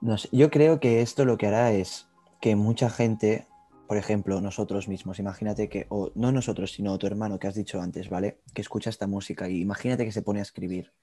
No 0.00 0.16
sé, 0.16 0.28
yo 0.32 0.50
creo 0.50 0.80
que 0.80 1.02
esto 1.02 1.24
lo 1.26 1.36
que 1.36 1.46
hará 1.46 1.72
es 1.72 2.08
que 2.40 2.56
mucha 2.56 2.88
gente, 2.88 3.46
por 3.86 3.98
ejemplo, 3.98 4.40
nosotros 4.40 4.88
mismos, 4.88 5.18
imagínate 5.18 5.68
que, 5.68 5.84
o 5.90 6.10
no 6.14 6.32
nosotros, 6.32 6.72
sino 6.72 6.96
tu 6.96 7.06
hermano 7.06 7.38
que 7.38 7.46
has 7.48 7.54
dicho 7.54 7.80
antes, 7.82 8.08
¿vale? 8.08 8.40
Que 8.54 8.62
escucha 8.62 8.88
esta 8.88 9.06
música 9.06 9.48
y 9.50 9.60
imagínate 9.60 10.06
que 10.06 10.12
se 10.12 10.22
pone 10.22 10.38
a 10.38 10.42
escribir, 10.42 10.94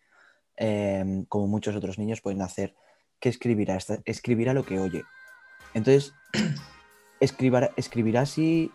eh, 0.57 1.23
como 1.29 1.45
muchos 1.47 1.75
otros 1.75 1.99
niños 1.99 2.19
pueden 2.21 2.41
hacer, 2.41 2.75
¿qué 3.19 3.29
escribirá? 3.29 3.77
Escribirá 4.05 4.53
lo 4.55 4.65
que 4.65 4.79
oye. 4.79 5.03
Entonces, 5.75 6.13
escribirá, 7.19 7.69
escribirá 7.77 8.21
así, 8.21 8.71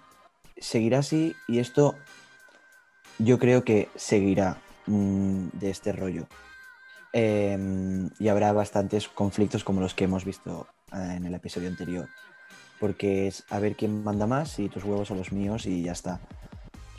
seguirá 0.59 0.99
así 0.99 1.35
y 1.49 1.59
esto 1.59 1.97
yo 3.19 3.39
creo 3.39 3.65
que 3.65 3.89
seguirá 3.95 4.59
mm, 4.87 5.49
de 5.53 5.71
este 5.71 5.93
rollo. 5.93 6.27
Eh, 7.13 8.09
y 8.19 8.29
habrá 8.29 8.53
bastantes 8.53 9.09
conflictos 9.09 9.65
como 9.65 9.81
los 9.81 9.95
que 9.95 10.05
hemos 10.05 10.25
visto 10.25 10.67
eh, 10.93 11.15
en 11.17 11.27
el 11.27 11.35
episodio 11.35 11.69
anterior. 11.69 12.09
Porque 12.81 13.29
es 13.29 13.45
a 13.51 13.59
ver 13.59 13.77
quién 13.77 14.03
manda 14.03 14.27
más, 14.27 14.51
si 14.51 14.69
tus 14.69 14.85
huevos 14.85 15.11
o 15.11 15.15
los 15.15 15.33
míos 15.33 15.67
y 15.67 15.83
ya 15.83 15.93
está. 15.93 16.21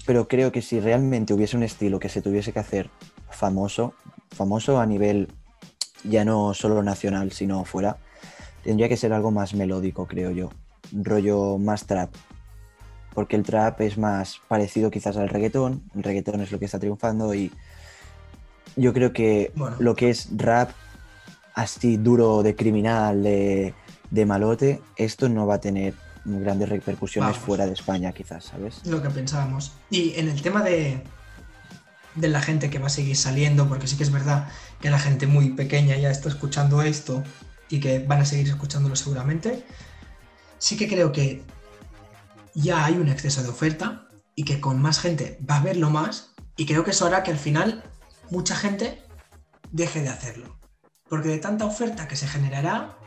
Pero 0.05 0.27
creo 0.27 0.51
que 0.51 0.61
si 0.61 0.79
realmente 0.79 1.33
hubiese 1.33 1.57
un 1.57 1.63
estilo 1.63 1.99
que 1.99 2.09
se 2.09 2.21
tuviese 2.21 2.53
que 2.53 2.59
hacer 2.59 2.89
famoso, 3.29 3.93
famoso 4.31 4.79
a 4.79 4.85
nivel 4.85 5.29
ya 6.03 6.25
no 6.25 6.53
solo 6.53 6.83
nacional, 6.83 7.31
sino 7.31 7.63
fuera, 7.63 7.97
tendría 8.63 8.89
que 8.89 8.97
ser 8.97 9.13
algo 9.13 9.31
más 9.31 9.53
melódico, 9.53 10.05
creo 10.05 10.31
yo. 10.31 10.49
Rollo 10.91 11.57
más 11.57 11.85
trap. 11.85 12.13
Porque 13.13 13.35
el 13.35 13.43
trap 13.43 13.81
es 13.81 13.97
más 13.97 14.39
parecido 14.47 14.89
quizás 14.91 15.17
al 15.17 15.29
reggaetón. 15.29 15.83
El 15.95 16.03
reggaetón 16.03 16.41
es 16.41 16.51
lo 16.51 16.59
que 16.59 16.65
está 16.65 16.79
triunfando 16.79 17.33
y 17.33 17.51
yo 18.75 18.93
creo 18.93 19.13
que 19.13 19.51
Bueno. 19.55 19.75
lo 19.79 19.95
que 19.95 20.09
es 20.09 20.29
rap 20.35 20.71
así 21.53 21.97
duro 21.97 22.41
de 22.41 22.55
criminal, 22.55 23.21
de, 23.21 23.73
de 24.09 24.25
malote, 24.25 24.81
esto 24.95 25.29
no 25.29 25.45
va 25.45 25.55
a 25.55 25.59
tener 25.61 25.93
grandes 26.25 26.69
repercusiones 26.69 27.33
Vamos. 27.33 27.45
fuera 27.45 27.65
de 27.67 27.73
España 27.73 28.11
quizás, 28.13 28.45
¿sabes? 28.45 28.83
lo 28.85 29.01
que 29.01 29.09
pensábamos. 29.09 29.73
Y 29.91 30.13
en 30.15 30.29
el 30.29 30.41
tema 30.41 30.63
de, 30.63 31.03
de 32.15 32.27
la 32.29 32.41
gente 32.41 32.69
que 32.71 32.79
va 32.79 32.87
a 32.87 32.89
seguir 32.89 33.15
saliendo, 33.15 33.67
porque 33.67 33.85
sí 33.87 33.97
que 33.97 34.03
es 34.03 34.11
verdad 34.11 34.47
que 34.81 34.89
la 34.89 34.99
gente 34.99 35.27
muy 35.27 35.49
pequeña 35.49 35.95
ya 35.97 36.09
está 36.09 36.29
escuchando 36.29 36.81
esto 36.81 37.21
y 37.69 37.79
que 37.79 37.99
van 37.99 38.21
a 38.21 38.25
seguir 38.25 38.47
escuchándolo 38.47 38.95
seguramente, 38.95 39.63
sí 40.57 40.77
que 40.77 40.87
creo 40.87 41.11
que 41.11 41.43
ya 42.53 42.85
hay 42.85 42.95
un 42.95 43.09
exceso 43.09 43.43
de 43.43 43.49
oferta 43.49 44.07
y 44.35 44.43
que 44.43 44.59
con 44.59 44.81
más 44.81 44.99
gente 44.99 45.39
va 45.49 45.55
a 45.55 45.59
haberlo 45.59 45.89
más 45.89 46.33
y 46.55 46.65
creo 46.65 46.83
que 46.83 46.91
eso 46.91 47.05
hará 47.05 47.23
que 47.23 47.31
al 47.31 47.37
final 47.37 47.83
mucha 48.29 48.55
gente 48.55 49.03
deje 49.71 50.01
de 50.01 50.09
hacerlo. 50.09 50.59
Porque 51.09 51.29
de 51.29 51.39
tanta 51.39 51.65
oferta 51.65 52.07
que 52.07 52.15
se 52.15 52.27
generará, 52.27 52.97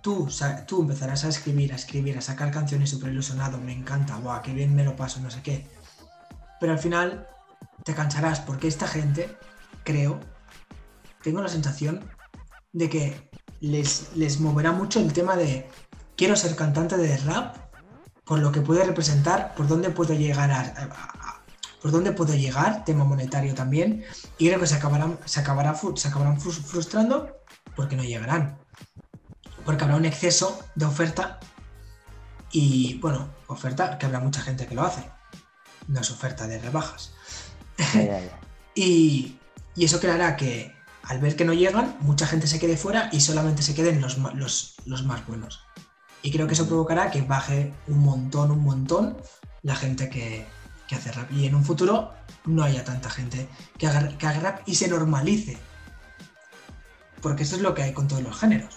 tú, 0.00 0.28
tú 0.66 0.82
empezarás 0.82 1.24
a 1.24 1.28
escribir, 1.28 1.72
a 1.72 1.76
escribir, 1.76 2.16
a 2.16 2.20
sacar 2.20 2.50
canciones 2.50 2.90
súper 2.90 3.12
ilusionado, 3.12 3.58
me 3.58 3.72
encanta, 3.72 4.16
guau, 4.16 4.42
qué 4.42 4.52
bien 4.52 4.74
me 4.74 4.84
lo 4.84 4.96
paso, 4.96 5.20
no 5.20 5.30
sé 5.30 5.42
qué. 5.42 5.66
Pero 6.60 6.72
al 6.72 6.78
final 6.78 7.26
te 7.84 7.94
cansarás 7.94 8.40
porque 8.40 8.68
esta 8.68 8.86
gente 8.86 9.36
creo, 9.84 10.20
tengo 11.22 11.42
la 11.42 11.48
sensación 11.48 12.08
de 12.72 12.88
que 12.88 13.30
les, 13.60 14.14
les 14.14 14.40
moverá 14.40 14.72
mucho 14.72 15.00
el 15.00 15.12
tema 15.12 15.36
de 15.36 15.68
quiero 16.16 16.36
ser 16.36 16.56
cantante 16.56 16.96
de 16.96 17.16
rap 17.18 17.65
por 18.26 18.40
lo 18.40 18.52
que 18.52 18.60
puede 18.60 18.84
representar, 18.84 19.54
por 19.54 19.68
dónde 19.68 19.90
puedo 19.90 20.12
llegar 20.12 20.50
a, 20.50 21.42
por 21.80 21.92
dónde 21.92 22.12
puedo 22.12 22.34
llegar, 22.34 22.84
tema 22.84 23.04
monetario 23.04 23.54
también, 23.54 24.04
y 24.36 24.48
creo 24.48 24.58
que 24.58 24.66
se 24.66 24.74
acabarán, 24.74 25.18
se 25.24 25.40
acabará, 25.40 25.74
se 25.94 26.08
acabarán 26.08 26.40
frustrando 26.40 27.38
porque 27.76 27.94
no 27.94 28.02
llegarán. 28.02 28.58
Porque 29.64 29.84
habrá 29.84 29.96
un 29.96 30.04
exceso 30.04 30.60
de 30.74 30.84
oferta 30.84 31.38
y, 32.50 32.98
bueno, 32.98 33.28
oferta 33.46 33.98
que 33.98 34.06
habrá 34.06 34.18
mucha 34.18 34.40
gente 34.40 34.66
que 34.66 34.74
lo 34.74 34.82
hace. 34.82 35.08
No 35.86 36.00
es 36.00 36.10
oferta 36.10 36.48
de 36.48 36.58
rebajas. 36.58 37.12
y, 38.74 39.38
y, 39.76 39.84
eso 39.84 40.00
creará 40.00 40.36
que 40.36 40.74
al 41.04 41.20
ver 41.20 41.36
que 41.36 41.44
no 41.44 41.52
llegan, 41.52 41.96
mucha 42.00 42.26
gente 42.26 42.48
se 42.48 42.58
quede 42.58 42.76
fuera 42.76 43.08
y 43.12 43.20
solamente 43.20 43.62
se 43.62 43.74
queden 43.74 44.00
los, 44.00 44.18
los, 44.34 44.74
los 44.84 45.04
más 45.04 45.24
buenos. 45.26 45.60
Y 46.26 46.32
creo 46.32 46.48
que 46.48 46.54
eso 46.54 46.66
provocará 46.66 47.08
que 47.12 47.22
baje 47.22 47.72
un 47.86 48.00
montón, 48.00 48.50
un 48.50 48.64
montón 48.64 49.16
la 49.62 49.76
gente 49.76 50.10
que, 50.10 50.44
hace 50.90 51.12
rap. 51.12 51.30
Y 51.30 51.46
en 51.46 51.54
un 51.54 51.64
futuro 51.64 52.10
no 52.46 52.64
haya 52.64 52.82
tanta 52.82 53.08
gente 53.08 53.46
que 53.78 53.86
haga, 53.86 54.40
rap 54.40 54.58
y 54.66 54.74
se 54.74 54.88
normalice. 54.88 55.56
Porque 57.22 57.44
eso 57.44 57.54
es 57.54 57.62
lo 57.62 57.74
que 57.74 57.84
hay 57.84 57.92
con 57.92 58.08
todos 58.08 58.24
los 58.24 58.36
géneros. 58.36 58.76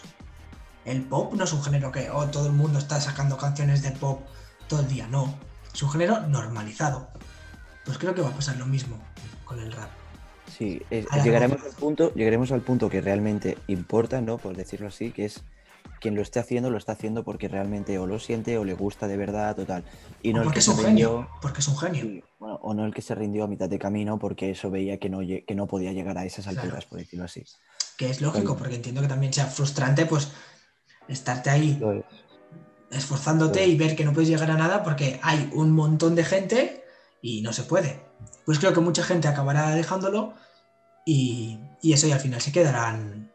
El 0.86 1.02
pop 1.02 1.34
no 1.34 1.44
es 1.44 1.52
un 1.52 1.64
género 1.64 1.92
que 1.92 2.12
oh, 2.12 2.28
todo 2.28 2.46
el 2.46 2.54
mundo 2.54 2.78
está 2.78 3.02
sacando 3.02 3.36
canciones 3.36 3.82
de 3.82 3.94
pop 3.94 4.22
todo 4.68 4.82
el 4.82 4.88
día, 4.88 5.08
no. 5.08 5.34
Es 5.74 5.82
un 5.82 5.90
género 5.90 6.20
normalizado. 6.28 7.10
Pues 7.84 7.98
creo 7.98 8.14
que 8.14 8.22
va 8.22 8.30
a 8.30 8.36
pasar 8.36 8.58
lo 8.58 8.68
mismo 8.68 8.96
con 9.44 9.58
el 9.58 9.72
rap. 9.72 9.90
Sí, 10.56 10.84
llegaremos 11.24 11.64
al 11.64 11.72
punto, 11.72 12.14
llegaremos 12.14 12.52
al 12.52 12.62
punto 12.62 12.92
que 12.92 13.02
realmente 13.02 13.58
importa, 13.66 14.22
¿no? 14.22 14.38
Por 14.38 14.56
decirlo 14.56 14.90
así, 14.90 15.10
que 15.10 15.26
es 15.26 15.42
quien 16.00 16.16
lo 16.16 16.22
esté 16.22 16.40
haciendo 16.40 16.70
lo 16.70 16.78
está 16.78 16.94
haciendo 16.94 17.24
porque 17.24 17.48
realmente 17.48 18.00
o 18.00 18.08
lo 18.08 18.20
siente 18.20 18.58
o 18.58 18.64
le 18.64 18.74
gusta 18.74 19.08
de 19.08 19.18
verdad 19.18 19.56
total. 19.56 19.84
Y 20.22 20.34
no 20.34 20.44
porque 20.44 20.60
es 20.60 20.68
un 20.68 20.78
genio, 20.78 21.30
porque 21.42 21.60
es 21.60 21.68
un 21.68 21.78
genio. 21.78 22.24
o 22.40 22.74
no 22.74 22.86
el 22.86 22.94
que 22.94 23.02
se 23.02 23.16
rindió 23.16 23.44
a 23.44 23.48
mitad 23.48 23.70
de 23.70 23.80
camino 23.80 24.18
porque 24.18 24.52
eso 24.52 24.70
veía 24.70 24.98
que 24.98 25.10
no, 25.10 25.20
que 25.20 25.56
no 25.56 25.68
podía 25.68 25.92
llegar 25.92 26.18
a 26.18 26.26
esas 26.26 26.48
alturas, 26.48 26.86
por 26.86 27.00
decirlo 27.00 27.26
así. 27.26 27.44
Que 27.98 28.10
es 28.10 28.22
lógico, 28.22 28.56
porque 28.56 28.76
entiendo 28.76 29.02
que 29.02 29.08
también 29.08 29.34
sea 29.34 29.46
frustrante 29.46 30.06
pues 30.06 30.32
estarte 31.08 31.50
ahí 31.50 31.82
esforzándote 32.92 33.66
y 33.68 33.78
ver 33.78 33.96
que 33.96 34.04
no 34.04 34.14
puedes 34.14 34.30
llegar 34.30 34.50
a 34.52 34.58
nada 34.58 34.84
porque 34.84 35.20
hay 35.22 35.50
un 35.54 35.72
montón 35.72 36.16
de 36.16 36.24
gente 36.24 36.84
y 37.22 37.42
no 37.42 37.54
se 37.54 37.64
puede. 37.64 38.02
Pues 38.46 38.60
creo 38.60 38.74
que 38.74 38.80
mucha 38.80 39.04
gente 39.04 39.28
acabará 39.28 39.72
dejándolo 39.72 40.34
y, 41.06 41.60
eso 41.84 42.08
y 42.08 42.12
al 42.12 42.20
final 42.20 42.42
se 42.42 42.52
quedarán, 42.52 43.32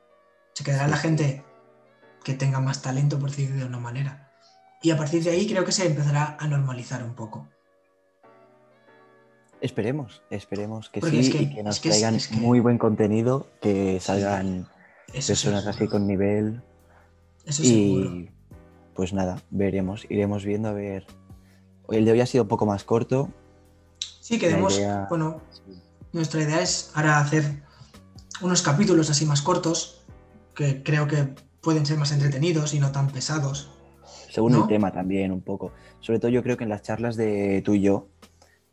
se 0.54 0.64
quedará 0.64 0.88
la 0.88 0.96
gente 0.96 1.44
que 2.24 2.34
tenga 2.34 2.58
más 2.60 2.82
talento, 2.82 3.18
por 3.18 3.30
decirlo 3.30 3.56
de 3.56 3.64
una 3.66 3.78
manera. 3.78 4.32
Y 4.82 4.90
a 4.90 4.96
partir 4.96 5.22
de 5.22 5.30
ahí 5.30 5.46
creo 5.46 5.64
que 5.64 5.72
se 5.72 5.86
empezará 5.86 6.36
a 6.40 6.48
normalizar 6.48 7.02
un 7.04 7.14
poco. 7.14 7.48
Esperemos, 9.60 10.22
esperemos 10.30 10.90
que 10.90 11.00
sí 11.00 11.30
que, 11.30 11.42
y 11.42 11.54
que 11.54 11.62
nos 11.62 11.80
traigan 11.80 12.18
muy 12.32 12.60
buen 12.60 12.76
contenido, 12.76 13.46
que 13.62 13.98
salgan 14.00 14.68
personas 15.12 15.66
así 15.66 15.86
con 15.86 16.06
nivel. 16.06 16.62
Eso 17.46 17.62
y 17.62 18.30
pues 18.94 19.12
nada, 19.12 19.40
veremos, 19.50 20.06
iremos 20.08 20.44
viendo 20.44 20.68
a 20.68 20.72
ver. 20.72 21.06
El 21.88 22.04
de 22.04 22.12
hoy 22.12 22.20
ha 22.20 22.26
sido 22.26 22.44
un 22.44 22.48
poco 22.48 22.66
más 22.66 22.84
corto. 22.84 23.30
Sí, 24.20 24.38
queremos, 24.38 24.80
bueno, 25.08 25.40
nuestra 26.12 26.42
idea 26.42 26.60
es 26.60 26.90
ahora 26.94 27.18
hacer 27.18 27.62
unos 28.40 28.62
capítulos 28.62 29.10
así 29.10 29.26
más 29.26 29.42
cortos, 29.42 30.04
que 30.54 30.82
creo 30.82 31.06
que 31.06 31.34
pueden 31.64 31.86
ser 31.86 31.98
más 31.98 32.12
entretenidos 32.12 32.74
y 32.74 32.78
no 32.78 32.92
tan 32.92 33.08
pesados. 33.08 33.70
Según 34.30 34.54
el 34.54 34.66
tema 34.66 34.92
también, 34.92 35.32
un 35.32 35.40
poco. 35.40 35.72
Sobre 36.00 36.18
todo 36.18 36.30
yo 36.30 36.42
creo 36.42 36.56
que 36.56 36.64
en 36.64 36.70
las 36.70 36.82
charlas 36.82 37.16
de 37.16 37.62
tú 37.64 37.74
y 37.74 37.80
yo 37.80 38.08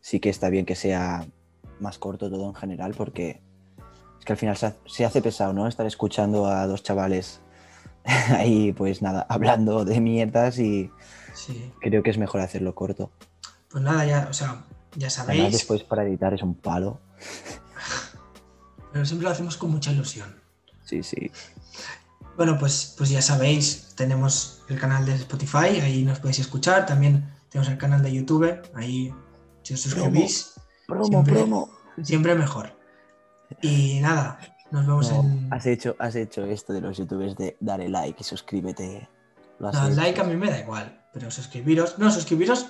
sí 0.01 0.19
que 0.19 0.29
está 0.29 0.49
bien 0.49 0.65
que 0.65 0.75
sea 0.75 1.25
más 1.79 1.97
corto 1.97 2.29
todo 2.29 2.47
en 2.47 2.55
general, 2.55 2.93
porque 2.95 3.41
es 4.19 4.25
que 4.25 4.33
al 4.33 4.37
final 4.37 4.57
se 4.57 5.05
hace 5.05 5.21
pesado, 5.21 5.53
¿no? 5.53 5.67
Estar 5.67 5.85
escuchando 5.85 6.47
a 6.47 6.67
dos 6.67 6.83
chavales 6.83 7.41
ahí, 8.05 8.73
pues 8.73 9.01
nada, 9.01 9.25
hablando 9.29 9.85
de 9.85 10.01
mierdas 10.01 10.59
y 10.59 10.91
creo 11.79 12.03
que 12.03 12.09
es 12.09 12.17
mejor 12.17 12.41
hacerlo 12.41 12.75
corto. 12.75 13.11
Pues 13.69 13.83
nada, 13.83 14.05
ya, 14.05 14.27
o 14.29 14.33
sea, 14.33 14.63
ya 14.95 15.09
sabéis. 15.09 15.39
Además, 15.39 15.53
después 15.53 15.83
para 15.83 16.03
editar 16.03 16.33
es 16.33 16.43
un 16.43 16.55
palo. 16.55 16.99
Pero 18.91 19.05
siempre 19.05 19.25
lo 19.25 19.31
hacemos 19.31 19.55
con 19.55 19.71
mucha 19.71 19.91
ilusión. 19.91 20.35
Sí, 20.83 21.03
sí. 21.03 21.31
Bueno, 22.41 22.57
pues, 22.57 22.95
pues 22.97 23.11
ya 23.11 23.21
sabéis, 23.21 23.93
tenemos 23.93 24.63
el 24.67 24.79
canal 24.79 25.05
de 25.05 25.13
Spotify, 25.13 25.79
ahí 25.79 26.03
nos 26.03 26.17
podéis 26.17 26.39
escuchar. 26.39 26.87
También 26.87 27.31
tenemos 27.49 27.71
el 27.71 27.77
canal 27.77 28.01
de 28.01 28.11
YouTube, 28.11 28.59
ahí 28.73 29.13
si 29.61 29.75
os 29.75 29.81
suscribís. 29.81 30.55
Promo, 30.87 31.05
siempre, 31.05 31.33
promo. 31.35 31.69
Siempre 32.01 32.33
mejor. 32.33 32.75
Y 33.61 33.99
nada, 33.99 34.39
nos 34.71 34.87
vemos 34.87 35.11
en. 35.11 35.53
Has 35.53 35.67
hecho, 35.67 35.95
has 35.99 36.15
hecho 36.15 36.43
esto 36.45 36.73
de 36.73 36.81
los 36.81 36.97
youtubers 36.97 37.35
de 37.35 37.57
darle 37.59 37.89
like 37.89 38.19
y 38.19 38.23
suscríbete. 38.23 39.07
no, 39.59 39.87
el 39.87 39.95
like 39.95 40.19
a 40.19 40.23
mí 40.23 40.35
me 40.35 40.49
da 40.49 40.61
igual, 40.61 40.99
pero 41.13 41.29
suscribiros. 41.29 41.99
No, 41.99 42.09
suscribiros 42.09 42.65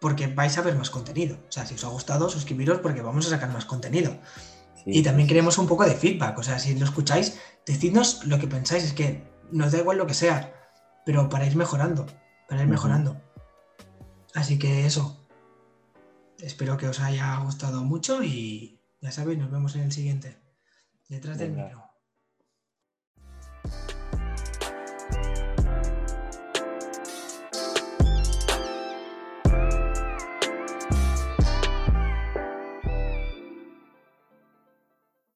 porque 0.00 0.26
vais 0.26 0.58
a 0.58 0.62
ver 0.62 0.74
más 0.74 0.90
contenido. 0.90 1.36
O 1.48 1.52
sea, 1.52 1.64
si 1.64 1.76
os 1.76 1.84
ha 1.84 1.88
gustado, 1.90 2.28
suscribiros 2.28 2.80
porque 2.80 3.02
vamos 3.02 3.24
a 3.28 3.30
sacar 3.30 3.52
más 3.52 3.66
contenido 3.66 4.18
y 4.84 5.02
también 5.02 5.28
queremos 5.28 5.58
un 5.58 5.66
poco 5.66 5.84
de 5.84 5.94
feedback, 5.94 6.38
o 6.38 6.42
sea, 6.42 6.58
si 6.58 6.74
lo 6.74 6.84
escucháis, 6.84 7.38
decidnos 7.66 8.24
lo 8.26 8.38
que 8.38 8.46
pensáis, 8.46 8.84
es 8.84 8.92
que 8.92 9.22
nos 9.50 9.72
da 9.72 9.78
igual 9.78 9.98
lo 9.98 10.06
que 10.06 10.14
sea, 10.14 10.52
pero 11.04 11.28
para 11.28 11.46
ir 11.46 11.56
mejorando, 11.56 12.06
para 12.48 12.62
ir 12.62 12.68
mejorando. 12.68 13.20
Así 14.34 14.58
que 14.58 14.86
eso, 14.86 15.26
espero 16.38 16.76
que 16.76 16.88
os 16.88 17.00
haya 17.00 17.36
gustado 17.38 17.84
mucho 17.84 18.22
y 18.22 18.80
ya 19.00 19.12
sabéis, 19.12 19.38
nos 19.38 19.50
vemos 19.50 19.74
en 19.76 19.82
el 19.82 19.92
siguiente, 19.92 20.38
detrás 21.08 21.38
del 21.38 21.52
micro. 21.52 21.91